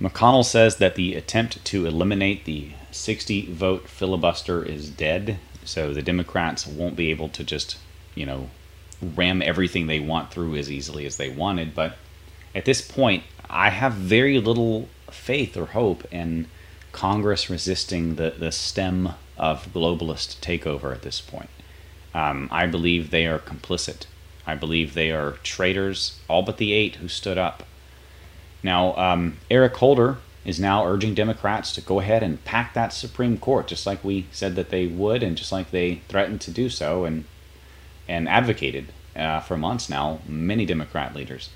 McConnell 0.00 0.44
says 0.44 0.76
that 0.76 0.96
the 0.96 1.14
attempt 1.14 1.64
to 1.64 1.86
eliminate 1.86 2.44
the 2.44 2.72
60 2.90 3.52
vote 3.52 3.88
filibuster 3.88 4.64
is 4.64 4.90
dead, 4.90 5.38
so 5.64 5.92
the 5.92 6.02
Democrats 6.02 6.66
won't 6.66 6.96
be 6.96 7.10
able 7.10 7.28
to 7.30 7.44
just, 7.44 7.78
you 8.14 8.26
know, 8.26 8.50
ram 9.00 9.42
everything 9.42 9.86
they 9.86 10.00
want 10.00 10.30
through 10.30 10.56
as 10.56 10.70
easily 10.70 11.06
as 11.06 11.16
they 11.16 11.28
wanted. 11.28 11.74
But 11.74 11.96
at 12.54 12.64
this 12.64 12.80
point, 12.80 13.24
I 13.48 13.70
have 13.70 13.92
very 13.94 14.38
little 14.40 14.88
faith 15.10 15.56
or 15.56 15.66
hope 15.66 16.04
in 16.12 16.48
Congress 16.92 17.50
resisting 17.50 18.16
the, 18.16 18.34
the 18.36 18.52
stem 18.52 19.14
of 19.36 19.72
globalist 19.72 20.40
takeover 20.40 20.92
at 20.92 21.02
this 21.02 21.20
point. 21.20 21.50
Um, 22.14 22.48
I 22.52 22.66
believe 22.66 23.10
they 23.10 23.26
are 23.26 23.38
complicit. 23.38 24.06
I 24.46 24.54
believe 24.54 24.94
they 24.94 25.10
are 25.10 25.38
traitors, 25.42 26.20
all 26.28 26.42
but 26.42 26.58
the 26.58 26.72
eight 26.72 26.96
who 26.96 27.08
stood 27.08 27.38
up. 27.38 27.62
Now, 28.62 28.96
um, 28.96 29.38
Eric 29.50 29.76
Holder 29.76 30.18
is 30.44 30.60
now 30.60 30.86
urging 30.86 31.14
Democrats 31.14 31.72
to 31.74 31.80
go 31.80 32.00
ahead 32.00 32.22
and 32.22 32.44
pack 32.44 32.74
that 32.74 32.92
Supreme 32.92 33.38
Court, 33.38 33.66
just 33.66 33.86
like 33.86 34.04
we 34.04 34.26
said 34.30 34.56
that 34.56 34.70
they 34.70 34.86
would, 34.86 35.22
and 35.22 35.36
just 35.36 35.52
like 35.52 35.70
they 35.70 35.96
threatened 36.08 36.40
to 36.42 36.50
do 36.50 36.68
so 36.68 37.04
and 37.04 37.24
and 38.06 38.28
advocated 38.28 38.92
uh, 39.16 39.40
for 39.40 39.56
months 39.56 39.88
now. 39.88 40.20
Many 40.28 40.66
Democrat 40.66 41.14
leaders, 41.14 41.50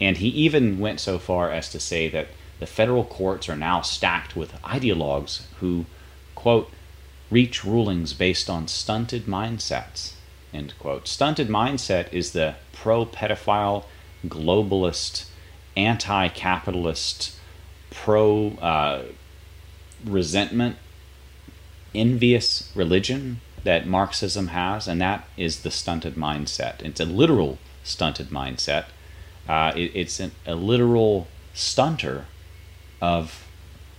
and 0.00 0.16
he 0.18 0.28
even 0.28 0.78
went 0.78 1.00
so 1.00 1.18
far 1.18 1.50
as 1.50 1.68
to 1.70 1.80
say 1.80 2.08
that 2.08 2.28
the 2.60 2.66
federal 2.66 3.04
courts 3.04 3.48
are 3.48 3.56
now 3.56 3.82
stacked 3.82 4.36
with 4.36 4.60
ideologues 4.62 5.42
who, 5.58 5.86
quote, 6.34 6.70
reach 7.30 7.64
rulings 7.64 8.14
based 8.14 8.48
on 8.48 8.68
stunted 8.68 9.26
mindsets. 9.26 10.13
End 10.54 10.72
quote. 10.78 11.08
Stunted 11.08 11.48
mindset 11.48 12.12
is 12.12 12.32
the 12.32 12.54
pro 12.72 13.04
pedophile, 13.04 13.84
globalist, 14.26 15.26
anti 15.76 16.28
capitalist, 16.28 17.36
pro 17.90 18.50
uh, 18.60 19.02
resentment, 20.04 20.76
envious 21.94 22.70
religion 22.74 23.40
that 23.64 23.86
Marxism 23.86 24.48
has, 24.48 24.86
and 24.86 25.00
that 25.00 25.26
is 25.36 25.62
the 25.62 25.70
stunted 25.70 26.14
mindset. 26.14 26.82
It's 26.82 27.00
a 27.00 27.04
literal 27.04 27.58
stunted 27.82 28.28
mindset. 28.28 28.84
Uh, 29.48 29.72
it, 29.74 29.90
it's 29.94 30.20
an, 30.20 30.32
a 30.46 30.54
literal 30.54 31.26
stunter 31.52 32.26
of 33.00 33.46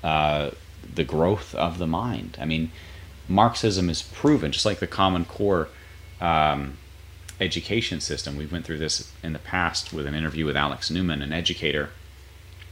uh, 0.03 0.51
the 0.93 1.03
growth 1.03 1.53
of 1.55 1.79
the 1.79 1.87
mind. 1.87 2.37
I 2.39 2.45
mean, 2.45 2.71
Marxism 3.27 3.89
is 3.89 4.01
proven, 4.03 4.51
just 4.51 4.65
like 4.65 4.79
the 4.79 4.87
Common 4.87 5.25
Core 5.25 5.67
um, 6.25 6.77
education 7.39 7.99
system. 7.99 8.37
We 8.37 8.45
went 8.45 8.65
through 8.65 8.79
this 8.79 9.11
in 9.21 9.33
the 9.33 9.39
past 9.39 9.93
with 9.93 10.05
an 10.05 10.15
interview 10.15 10.45
with 10.45 10.57
Alex 10.57 10.89
Newman, 10.89 11.21
an 11.21 11.33
educator 11.33 11.89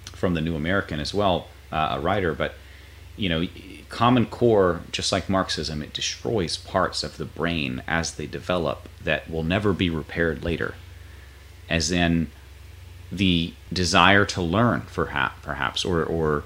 from 0.06 0.34
the 0.34 0.42
New 0.42 0.56
American 0.56 1.00
as 1.00 1.14
well, 1.14 1.48
uh, 1.72 1.98
a 1.98 2.00
writer. 2.00 2.34
But 2.34 2.56
you 3.16 3.30
know, 3.30 3.46
Common 3.90 4.26
Core, 4.26 4.82
just 4.92 5.12
like 5.12 5.30
Marxism, 5.30 5.84
it 5.84 5.94
destroys 5.94 6.58
parts 6.58 7.04
of 7.04 7.18
the 7.18 7.26
brain 7.26 7.84
as 7.88 8.16
they 8.16 8.26
develop 8.26 8.90
that 9.04 9.30
will 9.30 9.44
never 9.44 9.72
be 9.72 9.90
repaired 9.90 10.44
later. 10.44 10.74
As 11.70 11.92
in 11.92 12.32
the 13.12 13.54
desire 13.72 14.26
to 14.26 14.42
learn, 14.42 14.82
perhaps, 14.92 15.86
or 15.86 16.04
or 16.04 16.44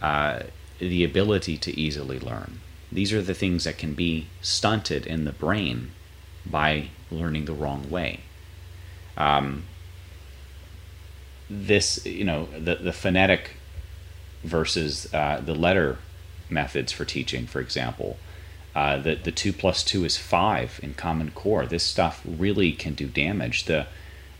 uh, 0.00 0.44
the 0.78 1.02
ability 1.02 1.56
to 1.58 1.78
easily 1.78 2.20
learn 2.20 2.60
these 2.94 3.12
are 3.12 3.22
the 3.22 3.34
things 3.34 3.64
that 3.64 3.76
can 3.76 3.92
be 3.94 4.28
stunted 4.40 5.04
in 5.06 5.24
the 5.24 5.32
brain 5.32 5.90
by 6.46 6.88
learning 7.10 7.44
the 7.44 7.52
wrong 7.52 7.88
way. 7.90 8.20
Um, 9.16 9.64
this, 11.48 12.04
you 12.04 12.24
know, 12.24 12.48
the, 12.58 12.76
the 12.76 12.92
phonetic 12.92 13.56
versus 14.42 15.12
uh, 15.14 15.40
the 15.44 15.54
letter 15.54 15.98
methods 16.50 16.92
for 16.92 17.04
teaching, 17.04 17.46
for 17.46 17.60
example. 17.60 18.18
Uh, 18.74 18.98
the, 18.98 19.14
the 19.14 19.30
2 19.30 19.52
plus 19.52 19.84
2 19.84 20.04
is 20.04 20.16
5 20.16 20.80
in 20.82 20.94
Common 20.94 21.30
Core. 21.30 21.64
This 21.64 21.84
stuff 21.84 22.22
really 22.26 22.72
can 22.72 22.94
do 22.94 23.06
damage. 23.06 23.64
The, 23.64 23.86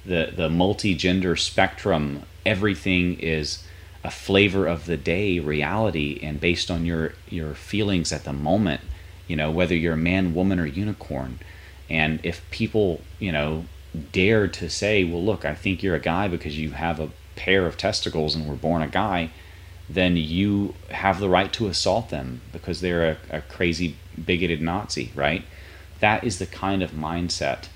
the, 0.04 0.32
the 0.34 0.50
multi 0.50 0.94
gender 0.94 1.36
spectrum, 1.36 2.24
everything 2.44 3.18
is 3.20 3.64
a 4.04 4.10
flavor 4.10 4.66
of 4.66 4.84
the 4.84 4.98
day 4.98 5.38
reality 5.38 6.20
and 6.22 6.38
based 6.38 6.70
on 6.70 6.84
your 6.84 7.14
your 7.28 7.54
feelings 7.54 8.12
at 8.12 8.24
the 8.24 8.32
moment 8.32 8.82
you 9.26 9.34
know 9.34 9.50
whether 9.50 9.74
you're 9.74 9.94
a 9.94 9.96
man 9.96 10.34
woman 10.34 10.60
or 10.60 10.66
unicorn 10.66 11.38
and 11.88 12.20
if 12.22 12.48
people 12.50 13.00
you 13.18 13.32
know 13.32 13.64
dare 14.12 14.48
to 14.48 14.68
say 14.68 15.04
well 15.04 15.22
look 15.22 15.44
i 15.44 15.54
think 15.54 15.82
you're 15.82 15.94
a 15.94 16.00
guy 16.00 16.26
because 16.28 16.58
you 16.58 16.70
have 16.70 16.98
a 16.98 17.10
pair 17.36 17.66
of 17.66 17.76
testicles 17.76 18.34
and 18.34 18.48
were 18.48 18.54
born 18.54 18.82
a 18.82 18.88
guy 18.88 19.30
then 19.88 20.16
you 20.16 20.74
have 20.90 21.20
the 21.20 21.28
right 21.28 21.52
to 21.52 21.66
assault 21.66 22.08
them 22.08 22.40
because 22.52 22.80
they're 22.80 23.10
a, 23.10 23.36
a 23.38 23.40
crazy 23.42 23.96
bigoted 24.24 24.62
nazi 24.62 25.12
right? 25.14 25.44
That 26.00 26.24
is 26.24 26.38
the 26.38 26.46
kind 26.46 26.82
of 26.82 26.92
mindset 26.92 27.68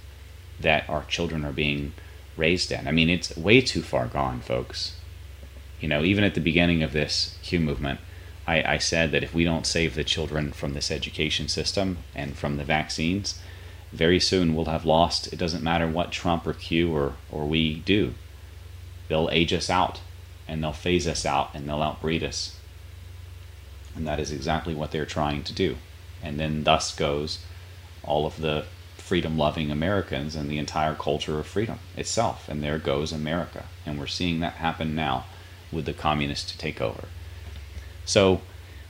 that 0.60 0.88
our 0.88 1.04
children 1.04 1.44
are 1.44 1.52
being 1.52 1.92
raised 2.36 2.72
in. 2.72 2.88
I 2.88 2.92
mean 2.92 3.10
it's 3.10 3.36
way 3.36 3.60
too 3.60 3.82
far 3.82 4.06
gone 4.06 4.40
folks. 4.40 4.96
You 5.80 5.88
know, 5.88 6.02
even 6.02 6.24
at 6.24 6.34
the 6.34 6.40
beginning 6.40 6.82
of 6.82 6.92
this 6.92 7.38
Q 7.42 7.60
movement, 7.60 8.00
I, 8.46 8.74
I 8.74 8.78
said 8.78 9.12
that 9.12 9.22
if 9.22 9.34
we 9.34 9.44
don't 9.44 9.66
save 9.66 9.94
the 9.94 10.02
children 10.02 10.52
from 10.52 10.74
this 10.74 10.90
education 10.90 11.46
system 11.46 11.98
and 12.14 12.36
from 12.36 12.56
the 12.56 12.64
vaccines, 12.64 13.38
very 13.92 14.20
soon 14.20 14.54
we'll 14.54 14.66
have 14.66 14.84
lost. 14.84 15.32
It 15.32 15.38
doesn't 15.38 15.62
matter 15.62 15.88
what 15.88 16.12
Trump 16.12 16.46
or 16.46 16.52
Q 16.52 16.94
or, 16.94 17.14
or 17.30 17.46
we 17.46 17.74
do. 17.74 18.14
They'll 19.08 19.30
age 19.32 19.52
us 19.52 19.70
out 19.70 20.00
and 20.46 20.62
they'll 20.62 20.72
phase 20.72 21.06
us 21.06 21.24
out 21.24 21.50
and 21.54 21.68
they'll 21.68 21.82
outbreed 21.82 22.22
us. 22.22 22.58
And 23.94 24.06
that 24.06 24.20
is 24.20 24.30
exactly 24.30 24.74
what 24.74 24.90
they're 24.90 25.06
trying 25.06 25.42
to 25.44 25.52
do. 25.52 25.76
And 26.22 26.38
then 26.38 26.64
thus 26.64 26.94
goes 26.94 27.40
all 28.02 28.26
of 28.26 28.40
the 28.40 28.64
freedom 28.96 29.38
loving 29.38 29.70
Americans 29.70 30.36
and 30.36 30.50
the 30.50 30.58
entire 30.58 30.94
culture 30.94 31.38
of 31.38 31.46
freedom 31.46 31.78
itself. 31.96 32.48
And 32.48 32.62
there 32.62 32.78
goes 32.78 33.12
America. 33.12 33.64
And 33.86 33.98
we're 33.98 34.06
seeing 34.06 34.40
that 34.40 34.54
happen 34.54 34.94
now 34.94 35.24
with 35.72 35.86
the 35.86 35.92
communists 35.92 36.50
to 36.52 36.58
take 36.58 36.80
over. 36.80 37.08
So 38.04 38.42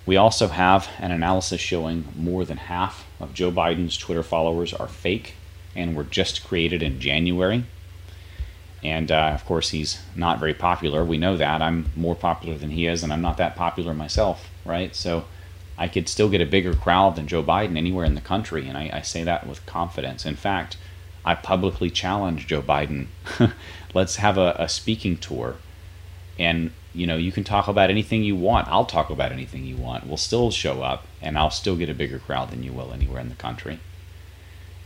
we 0.09 0.17
also 0.17 0.49
have 0.49 0.89
an 1.01 1.11
analysis 1.11 1.61
showing 1.61 2.03
more 2.17 2.47
than 2.47 2.57
half 2.57 3.05
of 3.21 3.35
Joe 3.35 3.53
Biden's 3.53 3.95
Twitter 3.95 4.23
followers 4.23 4.73
are 4.73 4.89
fake 4.89 5.35
and 5.77 5.95
were 5.95 6.03
just 6.03 6.47
created 6.47 6.83
in 6.83 6.99
January. 6.99 7.67
And 8.83 9.13
uh, 9.13 9.33
of 9.35 9.45
course, 9.45 9.69
he's 9.69 10.01
not 10.17 10.41
very 10.41 10.55
popular. 10.55 11.05
We 11.05 11.19
know 11.19 11.37
that. 11.37 11.61
I'm 11.61 11.93
more 11.95 12.15
popular 12.15 12.57
than 12.57 12.71
he 12.71 12.87
is, 12.87 13.03
and 13.03 13.13
I'm 13.13 13.21
not 13.21 13.37
that 13.37 13.55
popular 13.55 13.93
myself, 13.93 14.49
right? 14.65 14.97
So 14.97 15.27
I 15.77 15.89
could 15.89 16.09
still 16.09 16.31
get 16.31 16.41
a 16.41 16.47
bigger 16.47 16.73
crowd 16.73 17.17
than 17.17 17.29
Joe 17.29 17.43
Biden 17.43 17.77
anywhere 17.77 18.07
in 18.07 18.15
the 18.15 18.23
country, 18.23 18.67
and 18.67 18.79
I, 18.79 18.89
I 18.91 19.03
say 19.03 19.25
that 19.25 19.47
with 19.47 19.67
confidence. 19.67 20.25
In 20.25 20.37
fact, 20.37 20.79
I 21.23 21.35
publicly 21.35 21.91
challenge 21.91 22.47
Joe 22.47 22.63
Biden. 22.63 23.09
Let's 23.93 24.17
have 24.17 24.39
a, 24.39 24.57
a 24.59 24.71
speaking 24.71 25.19
tour 25.19 25.57
and 26.39 26.71
you 26.99 27.07
know 27.07 27.17
you 27.17 27.33
can 27.33 27.45
talk 27.45 27.67
about 27.69 27.91
anything 27.91 28.21
you 28.25 28.37
want 28.49 28.67
i'll 28.69 28.85
talk 28.97 29.09
about 29.11 29.31
anything 29.33 29.65
you 29.65 29.77
want 29.77 30.07
we'll 30.07 30.17
still 30.31 30.51
show 30.51 30.83
up 30.83 31.01
and 31.23 31.39
i'll 31.39 31.51
still 31.63 31.77
get 31.77 31.89
a 31.89 31.95
bigger 31.95 32.19
crowd 32.19 32.51
than 32.51 32.63
you 32.63 32.73
will 32.73 32.93
anywhere 32.93 33.21
in 33.21 33.29
the 33.29 33.35
country 33.49 33.79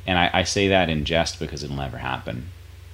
And 0.07 0.19
I, 0.19 0.31
I 0.41 0.45
say 0.45 0.69
that 0.69 0.91
in 0.91 1.05
jest 1.05 1.39
because 1.39 1.63
it'll 1.63 1.77
never 1.77 1.99
happen. 1.99 2.49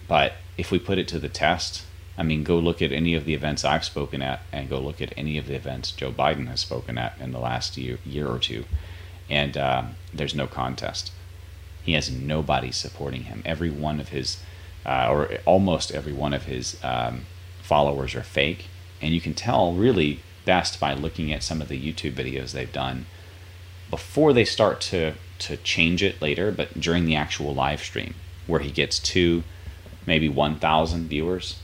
But 0.06 0.34
if 0.56 0.70
we 0.70 0.78
put 0.78 0.98
it 0.98 1.08
to 1.08 1.18
the 1.18 1.28
test, 1.28 1.84
I 2.16 2.22
mean, 2.22 2.42
go 2.44 2.58
look 2.58 2.82
at 2.82 2.92
any 2.92 3.14
of 3.14 3.24
the 3.24 3.34
events 3.34 3.64
I've 3.64 3.84
spoken 3.84 4.22
at, 4.22 4.40
and 4.52 4.68
go 4.68 4.78
look 4.80 5.00
at 5.00 5.12
any 5.16 5.38
of 5.38 5.46
the 5.46 5.54
events 5.54 5.92
Joe 5.92 6.12
Biden 6.12 6.48
has 6.48 6.60
spoken 6.60 6.98
at 6.98 7.16
in 7.20 7.32
the 7.32 7.38
last 7.38 7.76
year, 7.76 7.98
year 8.04 8.28
or 8.28 8.38
two, 8.38 8.64
and 9.30 9.56
uh, 9.56 9.82
there's 10.12 10.34
no 10.34 10.46
contest. 10.46 11.12
He 11.82 11.92
has 11.94 12.10
nobody 12.10 12.72
supporting 12.72 13.24
him. 13.24 13.42
Every 13.44 13.70
one 13.70 14.00
of 14.00 14.08
his, 14.10 14.38
uh, 14.84 15.08
or 15.10 15.38
almost 15.46 15.92
every 15.92 16.12
one 16.12 16.34
of 16.34 16.44
his 16.44 16.76
um, 16.82 17.24
followers 17.62 18.14
are 18.14 18.22
fake, 18.22 18.66
and 19.00 19.14
you 19.14 19.20
can 19.20 19.34
tell 19.34 19.72
really 19.72 20.20
best 20.44 20.80
by 20.80 20.94
looking 20.94 21.32
at 21.32 21.42
some 21.42 21.60
of 21.60 21.68
the 21.68 21.80
YouTube 21.80 22.14
videos 22.14 22.52
they've 22.52 22.72
done 22.72 23.06
before 23.90 24.32
they 24.32 24.44
start 24.44 24.80
to 24.80 25.14
to 25.38 25.56
change 25.58 26.02
it 26.02 26.20
later, 26.20 26.50
but 26.50 26.80
during 26.80 27.06
the 27.06 27.14
actual 27.14 27.54
live 27.54 27.80
stream 27.80 28.14
where 28.48 28.58
he 28.58 28.72
gets 28.72 28.98
two, 28.98 29.44
maybe 30.04 30.28
1,000 30.28 31.06
viewers 31.06 31.60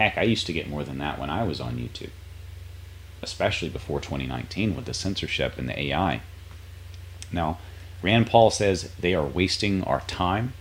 Heck, 0.00 0.16
I 0.16 0.22
used 0.22 0.46
to 0.46 0.54
get 0.54 0.66
more 0.66 0.82
than 0.82 0.96
that 0.96 1.18
when 1.18 1.28
I 1.28 1.42
was 1.42 1.60
on 1.60 1.76
YouTube, 1.76 2.08
especially 3.20 3.68
before 3.68 4.00
2019 4.00 4.74
with 4.74 4.86
the 4.86 4.94
censorship 4.94 5.58
and 5.58 5.68
the 5.68 5.78
AI. 5.78 6.22
Now, 7.30 7.58
Rand 8.00 8.26
Paul 8.26 8.50
says 8.50 8.94
they 8.98 9.12
are 9.12 9.26
wasting 9.26 9.84
our 9.84 10.00
time, 10.06 10.54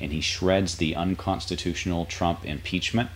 and 0.00 0.10
he 0.10 0.22
shreds 0.22 0.78
the 0.78 0.96
unconstitutional 0.96 2.06
Trump 2.06 2.46
impeachment, 2.46 3.10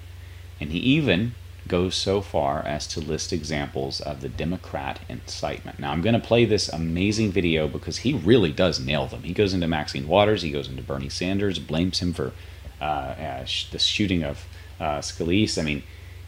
and 0.61 0.73
he 0.73 0.79
even 0.79 1.37
goes 1.69 1.95
so 1.95 2.21
far 2.21 2.61
as 2.61 2.87
to 2.89 3.01
list 3.01 3.33
examples 3.33 4.01
of 4.01 4.21
the 4.21 4.29
Democrat 4.29 5.01
incitement. 5.09 5.79
Now, 5.79 5.93
I'm 5.93 6.03
going 6.03 6.21
to 6.21 6.27
play 6.27 6.45
this 6.45 6.69
amazing 6.69 7.33
video 7.33 7.69
because 7.69 7.99
he 7.99 8.13
really 8.13 8.53
does 8.53 8.81
nail 8.81 9.07
them. 9.07 9.23
He 9.23 9.33
goes 9.33 9.55
into 9.55 9.69
Maxine 9.69 10.09
Waters, 10.09 10.43
he 10.43 10.51
goes 10.51 10.69
into 10.69 10.83
Bernie 10.83 11.09
Sanders, 11.09 11.59
blames 11.59 12.01
him 12.01 12.13
for 12.13 12.33
uh, 12.81 12.85
uh, 12.85 13.47
the 13.71 13.79
shooting 13.79 14.25
of 14.25 14.45
uh, 14.81 14.99
Scalise. 14.99 15.59
I 15.59 15.63
mean, 15.63 15.83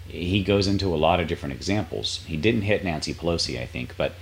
he 0.06 0.42
goes 0.44 0.66
into 0.66 0.94
a 0.94 0.96
lot 0.96 1.20
of 1.20 1.26
different 1.26 1.54
examples. 1.54 2.22
He 2.26 2.36
didn't 2.36 2.62
hit 2.62 2.84
Nancy 2.84 3.12
Pelosi, 3.12 3.60
I 3.60 3.66
think, 3.66 3.96
but 3.96 4.12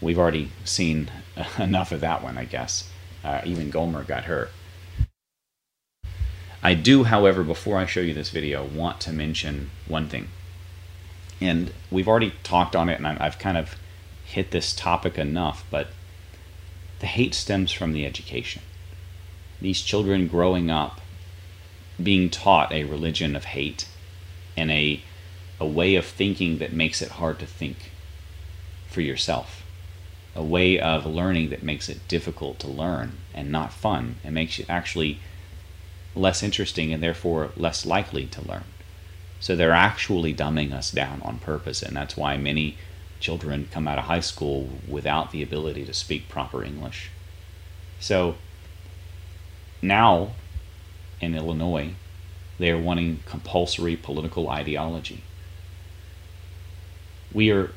we've 0.00 0.18
already 0.18 0.50
seen 0.64 1.10
enough 1.58 1.92
of 1.92 2.00
that 2.00 2.22
one, 2.22 2.38
I 2.38 2.44
guess. 2.44 2.90
Uh, 3.22 3.40
even 3.44 3.70
Gohmert 3.70 4.06
got 4.06 4.24
hurt. 4.24 4.50
I 6.62 6.72
do, 6.72 7.04
however, 7.04 7.42
before 7.42 7.76
I 7.76 7.84
show 7.84 8.00
you 8.00 8.14
this 8.14 8.30
video, 8.30 8.64
want 8.64 8.98
to 9.02 9.12
mention 9.12 9.70
one 9.86 10.08
thing. 10.08 10.28
And 11.40 11.72
we've 11.90 12.08
already 12.08 12.32
talked 12.42 12.76
on 12.76 12.88
it, 12.88 12.98
and 12.98 13.06
I've 13.06 13.38
kind 13.38 13.56
of 13.56 13.76
hit 14.24 14.50
this 14.50 14.74
topic 14.74 15.18
enough, 15.18 15.64
but 15.70 15.88
the 17.00 17.06
hate 17.06 17.34
stems 17.34 17.72
from 17.72 17.92
the 17.92 18.06
education. 18.06 18.62
These 19.60 19.82
children 19.82 20.26
growing 20.26 20.70
up 20.70 21.00
being 22.02 22.30
taught 22.30 22.72
a 22.72 22.84
religion 22.84 23.36
of 23.36 23.44
hate 23.44 23.86
and 24.56 24.70
a, 24.70 25.02
a 25.60 25.66
way 25.66 25.94
of 25.94 26.04
thinking 26.04 26.58
that 26.58 26.72
makes 26.72 27.02
it 27.02 27.12
hard 27.12 27.38
to 27.38 27.46
think 27.46 27.92
for 28.88 29.00
yourself, 29.00 29.64
a 30.34 30.42
way 30.42 30.78
of 30.78 31.06
learning 31.06 31.50
that 31.50 31.62
makes 31.62 31.88
it 31.88 32.06
difficult 32.08 32.58
to 32.60 32.68
learn 32.68 33.18
and 33.32 33.50
not 33.50 33.72
fun 33.72 34.16
and 34.24 34.34
makes 34.34 34.58
it 34.58 34.66
actually 34.68 35.18
less 36.14 36.42
interesting 36.42 36.92
and 36.92 37.02
therefore 37.02 37.50
less 37.56 37.84
likely 37.84 38.26
to 38.26 38.46
learn. 38.46 38.64
So 39.40 39.54
they're 39.56 39.72
actually 39.72 40.34
dumbing 40.34 40.72
us 40.72 40.90
down 40.90 41.20
on 41.22 41.38
purpose, 41.38 41.82
and 41.82 41.96
that's 41.96 42.16
why 42.16 42.36
many 42.36 42.78
children 43.20 43.68
come 43.70 43.88
out 43.88 43.98
of 43.98 44.04
high 44.04 44.20
school 44.20 44.68
without 44.88 45.32
the 45.32 45.42
ability 45.42 45.84
to 45.84 45.94
speak 45.94 46.28
proper 46.28 46.62
English. 46.64 47.10
So 48.00 48.36
now 49.80 50.32
in 51.20 51.34
Illinois, 51.34 51.94
they 52.58 52.70
are 52.70 52.78
wanting 52.78 53.20
compulsory 53.26 53.96
political 53.96 54.48
ideology. 54.48 55.24
We 57.32 57.50
are 57.50 57.72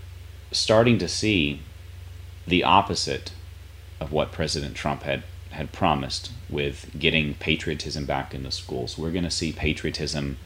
starting 0.52 0.98
to 1.00 1.08
see 1.08 1.62
the 2.46 2.63
opposite 2.63 3.32
of 4.00 4.12
what 4.12 4.32
President 4.32 4.76
Trump 4.76 5.04
had, 5.04 5.24
had 5.52 5.72
promised 5.72 6.32
with 6.50 6.91
getting 6.98 7.34
patriotism 7.34 8.06
back 8.06 8.34
in 8.34 8.43
the 8.43 8.52
schools. 8.52 8.98
We're 8.98 9.12
going 9.12 9.24
to 9.24 9.32
see 9.32 9.52
patriotism 9.52 10.38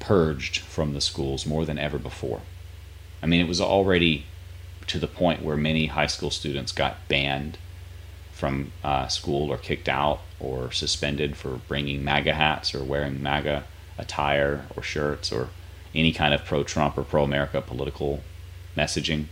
purged 0.00 0.58
from 0.58 0.94
the 0.94 1.00
schools 1.00 1.46
more 1.46 1.64
than 1.64 1.78
ever 1.78 1.98
before. 1.98 2.42
I 3.22 3.26
mean, 3.26 3.40
it 3.40 3.48
was 3.48 3.60
already 3.60 4.26
to 4.86 4.98
the 4.98 5.06
point 5.06 5.42
where 5.42 5.56
many 5.56 5.86
high 5.86 6.06
school 6.06 6.30
students 6.30 6.72
got 6.72 7.08
banned 7.08 7.58
from 8.32 8.72
uh, 8.84 9.08
school 9.08 9.50
or 9.50 9.56
kicked 9.56 9.88
out 9.88 10.20
or 10.38 10.70
suspended 10.70 11.36
for 11.36 11.60
bringing 11.68 12.04
MAGA 12.04 12.34
hats 12.34 12.74
or 12.74 12.84
wearing 12.84 13.22
MAGA 13.22 13.64
attire 13.98 14.66
or 14.76 14.82
shirts 14.82 15.32
or 15.32 15.48
any 15.94 16.12
kind 16.12 16.34
of 16.34 16.44
pro 16.44 16.62
Trump 16.62 16.98
or 16.98 17.02
pro 17.02 17.24
America 17.24 17.62
political 17.62 18.22
messaging. 18.76 19.24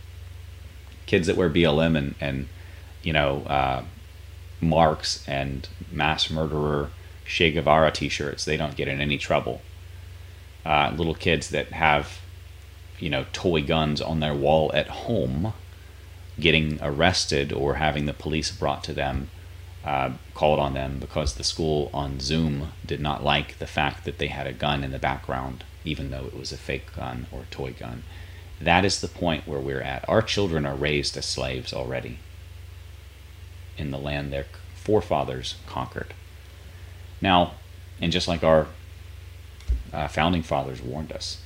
Kids 1.05 1.27
that 1.27 1.37
wear 1.37 1.49
BLM 1.49 1.95
and, 1.95 2.15
and 2.19 2.47
you 3.03 3.13
know, 3.13 3.43
uh, 3.43 3.83
Marx 4.59 5.23
and 5.27 5.69
mass 5.91 6.31
murderer 6.31 6.89
Che 7.25 7.51
Guevara 7.51 7.91
t 7.91 8.07
shirts, 8.09 8.45
they 8.45 8.57
don't 8.57 8.75
get 8.75 8.87
in 8.87 9.01
any 9.01 9.17
trouble. 9.17 9.61
Uh, 10.65 10.93
little 10.97 11.13
kids 11.13 11.49
that 11.49 11.67
have, 11.67 12.19
you 12.99 13.09
know, 13.09 13.25
toy 13.33 13.61
guns 13.61 14.01
on 14.01 14.19
their 14.19 14.33
wall 14.33 14.71
at 14.73 14.87
home 14.87 15.53
getting 16.39 16.79
arrested 16.81 17.53
or 17.53 17.75
having 17.75 18.05
the 18.05 18.13
police 18.13 18.51
brought 18.51 18.83
to 18.83 18.93
them, 18.93 19.29
uh, 19.85 20.11
called 20.33 20.59
on 20.59 20.73
them 20.73 20.97
because 20.99 21.35
the 21.35 21.43
school 21.43 21.89
on 21.93 22.19
Zoom 22.19 22.71
did 22.85 22.99
not 22.99 23.23
like 23.23 23.59
the 23.59 23.67
fact 23.67 24.03
that 24.05 24.17
they 24.17 24.27
had 24.27 24.47
a 24.47 24.53
gun 24.53 24.83
in 24.83 24.91
the 24.91 24.99
background, 24.99 25.63
even 25.83 26.09
though 26.09 26.25
it 26.25 26.37
was 26.37 26.51
a 26.51 26.57
fake 26.57 26.93
gun 26.95 27.27
or 27.31 27.45
toy 27.51 27.71
gun. 27.71 28.03
That 28.59 28.85
is 28.85 29.01
the 29.01 29.07
point 29.07 29.47
where 29.47 29.59
we're 29.59 29.81
at. 29.81 30.07
Our 30.09 30.21
children 30.21 30.65
are 30.65 30.75
raised 30.75 31.15
as 31.17 31.25
slaves 31.25 31.73
already 31.73 32.19
in 33.77 33.91
the 33.91 33.97
land 33.97 34.31
their 34.31 34.45
forefathers 34.75 35.55
conquered. 35.67 36.13
Now, 37.21 37.53
and 38.01 38.11
just 38.11 38.27
like 38.27 38.43
our 38.43 38.67
uh, 39.95 40.07
founding 40.07 40.43
fathers 40.43 40.81
warned 40.81 41.11
us, 41.11 41.39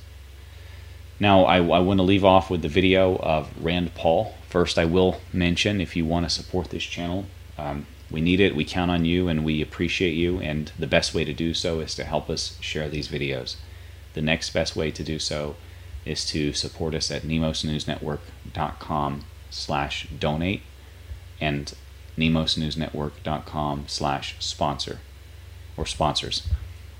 now, 1.20 1.44
I, 1.44 1.58
I 1.58 1.78
want 1.80 1.98
to 1.98 2.02
leave 2.02 2.24
off 2.24 2.48
with 2.48 2.62
the 2.62 2.68
video 2.68 3.16
of 3.16 3.50
Rand 3.62 3.94
Paul. 3.94 4.34
First, 4.48 4.78
I 4.78 4.86
will 4.86 5.20
mention 5.34 5.78
if 5.78 5.94
you 5.94 6.06
want 6.06 6.24
to 6.24 6.30
support 6.30 6.70
this 6.70 6.82
channel, 6.82 7.26
um, 7.58 7.86
we 8.10 8.22
need 8.22 8.40
it, 8.40 8.56
we 8.56 8.64
count 8.64 8.90
on 8.90 9.04
you, 9.04 9.28
and 9.28 9.44
we 9.44 9.60
appreciate 9.60 10.14
you. 10.14 10.40
And 10.40 10.72
the 10.78 10.86
best 10.86 11.14
way 11.14 11.26
to 11.26 11.34
do 11.34 11.52
so 11.52 11.80
is 11.80 11.94
to 11.96 12.04
help 12.04 12.30
us 12.30 12.56
share 12.60 12.88
these 12.88 13.08
videos. 13.08 13.56
The 14.14 14.22
next 14.22 14.48
best 14.50 14.74
way 14.74 14.90
to 14.90 15.04
do 15.04 15.18
so 15.18 15.56
is 16.06 16.24
to 16.26 16.54
support 16.54 16.94
us 16.94 17.10
at 17.10 17.22
nemosnewsnetwork.com 17.22 19.24
slash 19.50 20.08
donate 20.18 20.62
and 21.38 21.74
nemosnewsnetwork.com 22.16 23.84
slash 23.86 24.36
sponsor 24.38 25.00
or 25.76 25.84
sponsors. 25.84 26.48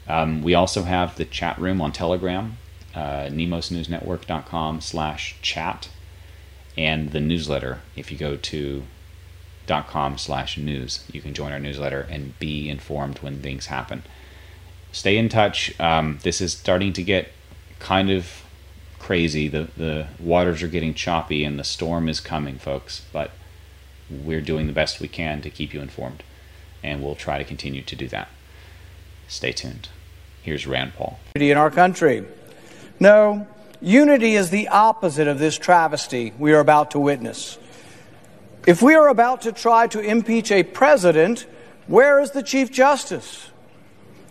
Um, 0.09 0.43
we 0.43 0.55
also 0.55 0.83
have 0.83 1.17
the 1.17 1.25
chat 1.25 1.59
room 1.59 1.81
on 1.81 1.93
Telegram 1.93 2.57
uh, 2.95 3.29
nemosnewsnetwork.com 3.29 4.81
slash 4.81 5.37
chat 5.43 5.89
and 6.77 7.11
the 7.11 7.21
newsletter. 7.21 7.81
If 7.97 8.11
you 8.11 8.19
go 8.19 8.37
to 8.37 8.83
dot 9.67 9.87
com 9.87 10.19
slash 10.19 10.59
news 10.59 11.05
you 11.13 11.21
can 11.21 11.33
join 11.33 11.53
our 11.53 11.61
newsletter 11.61 12.01
and 12.11 12.37
be 12.39 12.69
informed 12.69 13.19
when 13.19 13.41
things 13.41 13.67
happen. 13.67 14.03
Stay 14.91 15.17
in 15.17 15.29
touch. 15.29 15.79
Um, 15.79 16.19
this 16.23 16.41
is 16.41 16.53
starting 16.53 16.93
to 16.95 17.03
get 17.03 17.29
kind 17.79 18.11
of 18.11 18.43
crazy. 18.99 19.47
The, 19.47 19.69
the 19.77 20.09
waters 20.19 20.63
are 20.63 20.69
getting 20.69 20.95
choppy 20.95 21.45
and 21.45 21.59
the 21.59 21.65
storm 21.65 22.09
is 22.09 22.21
coming 22.21 22.59
folks 22.59 23.03
but 23.13 23.31
we're 24.11 24.41
doing 24.41 24.67
the 24.67 24.73
best 24.73 25.01
we 25.01 25.09
can 25.09 25.41
to 25.43 25.51
keep 25.51 25.73
you 25.73 25.81
informed 25.81 26.23
and 26.83 27.03
we'll 27.03 27.15
try 27.15 27.39
to 27.39 27.45
continue 27.45 27.83
to 27.83 27.97
do 27.97 28.09
that 28.09 28.29
stay 29.31 29.53
tuned 29.53 29.89
here's 30.43 30.67
rand 30.67 30.93
paul 30.95 31.19
Unity 31.35 31.51
in 31.51 31.57
our 31.57 31.71
country 31.71 32.27
no, 33.01 33.49
unity 33.81 34.35
is 34.35 34.51
the 34.51 34.69
opposite 34.69 35.27
of 35.27 35.39
this 35.39 35.57
travesty 35.57 36.35
we 36.39 36.53
are 36.53 36.61
about 36.61 36.91
to 36.91 37.01
witness. 37.01 37.59
If 38.67 38.83
we 38.83 38.95
are 38.95 39.09
about 39.09 39.43
to 39.43 39.53
try 39.53 39.87
to 39.89 40.01
impeach 40.01 40.53
a 40.53 40.63
president, 40.63 41.47
where 41.87 42.21
is 42.21 42.33
the 42.33 42.43
Chief 42.43 42.71
Justice? 42.71 43.49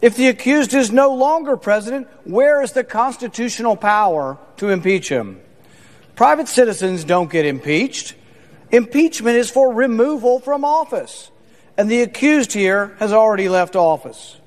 If 0.03 0.15
the 0.15 0.27
accused 0.27 0.75
is 0.75 0.91
no 0.91 1.15
longer 1.15 1.57
president, 1.57 2.07
where 2.25 2.61
is 2.61 2.73
the 2.73 2.83
constitutional 2.83 3.75
power 3.75 4.37
to 4.57 4.69
impeach 4.69 5.09
him? 5.09 5.41
Private 6.15 6.47
citizens 6.47 7.03
don't 7.03 7.31
get 7.31 7.47
impeached. 7.47 8.13
Impeachment 8.69 9.35
is 9.35 9.49
for 9.49 9.73
removal 9.73 10.39
from 10.39 10.63
office. 10.63 11.31
And 11.75 11.89
the 11.89 12.03
accused 12.03 12.53
here 12.53 12.95
has 12.99 13.11
already 13.11 13.49
left 13.49 13.75
office. 13.75 14.38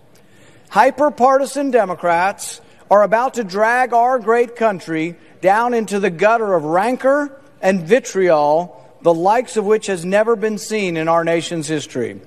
Hyper 0.72 1.10
partisan 1.10 1.70
Democrats 1.70 2.62
are 2.90 3.02
about 3.02 3.34
to 3.34 3.44
drag 3.44 3.92
our 3.92 4.18
great 4.18 4.56
country 4.56 5.16
down 5.42 5.74
into 5.74 6.00
the 6.00 6.08
gutter 6.08 6.54
of 6.54 6.64
rancor 6.64 7.38
and 7.60 7.82
vitriol, 7.82 8.82
the 9.02 9.12
likes 9.12 9.58
of 9.58 9.66
which 9.66 9.88
has 9.88 10.06
never 10.06 10.34
been 10.34 10.56
seen 10.56 10.96
in 10.96 11.08
our 11.08 11.24
nation's 11.24 11.68
history. 11.68 12.22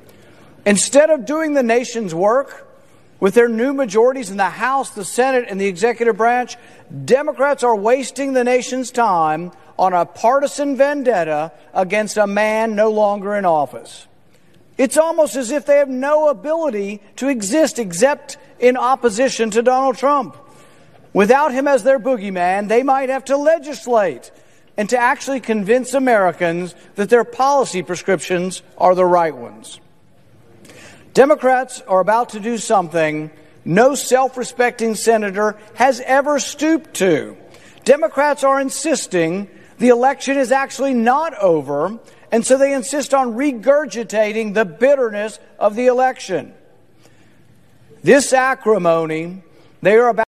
Instead 0.63 1.09
of 1.09 1.25
doing 1.25 1.55
the 1.55 1.63
nation's 1.63 2.13
work 2.13 2.71
with 3.19 3.33
their 3.33 3.49
new 3.49 3.73
majorities 3.73 4.29
in 4.29 4.37
the 4.37 4.43
House, 4.43 4.91
the 4.91 5.05
Senate, 5.05 5.47
and 5.49 5.59
the 5.59 5.65
executive 5.65 6.15
branch, 6.15 6.55
Democrats 7.03 7.63
are 7.63 7.75
wasting 7.75 8.33
the 8.33 8.43
nation's 8.43 8.91
time 8.91 9.53
on 9.79 9.93
a 9.93 10.05
partisan 10.05 10.77
vendetta 10.77 11.51
against 11.73 12.15
a 12.15 12.27
man 12.27 12.75
no 12.75 12.91
longer 12.91 13.33
in 13.33 13.43
office. 13.43 14.05
It's 14.77 14.97
almost 14.97 15.35
as 15.35 15.51
if 15.51 15.65
they 15.65 15.77
have 15.77 15.89
no 15.89 16.29
ability 16.29 17.01
to 17.17 17.29
exist 17.29 17.79
except 17.79 18.37
in 18.59 18.75
opposition 18.77 19.51
to 19.51 19.61
Donald 19.61 19.97
Trump. 19.97 20.35
Without 21.13 21.53
him 21.53 21.67
as 21.67 21.83
their 21.83 21.99
boogeyman, 21.99 22.67
they 22.67 22.83
might 22.83 23.09
have 23.09 23.25
to 23.25 23.37
legislate 23.37 24.31
and 24.77 24.89
to 24.89 24.97
actually 24.97 25.39
convince 25.39 25.93
Americans 25.93 26.75
that 26.95 27.09
their 27.09 27.23
policy 27.23 27.81
prescriptions 27.81 28.61
are 28.77 28.95
the 28.95 29.05
right 29.05 29.35
ones. 29.35 29.79
Democrats 31.13 31.81
are 31.87 32.01
about 32.01 32.29
to 32.29 32.41
do 32.41 32.57
something 32.57 33.31
no 33.63 33.95
self 33.95 34.37
respecting 34.37 34.93
senator 34.93 35.57
has 35.73 35.99
ever 36.01 36.39
stooped 36.39 36.95
to. 36.95 37.35
Democrats 37.83 38.43
are 38.43 38.59
insisting 38.59 39.49
the 39.79 39.89
election 39.89 40.37
is 40.37 40.51
actually 40.51 40.93
not 40.93 41.33
over, 41.35 41.97
and 42.35 42.45
so 42.45 42.57
they 42.57 42.73
insist 42.73 43.13
on 43.13 43.31
regurgitating 43.31 44.53
the 44.55 44.65
bitterness 44.65 45.39
of 45.57 45.73
the 45.73 45.85
election. 45.87 46.53
This 48.03 48.33
acrimony 48.33 49.41
they 49.81 49.95
are 49.95 50.09
about 50.09 50.23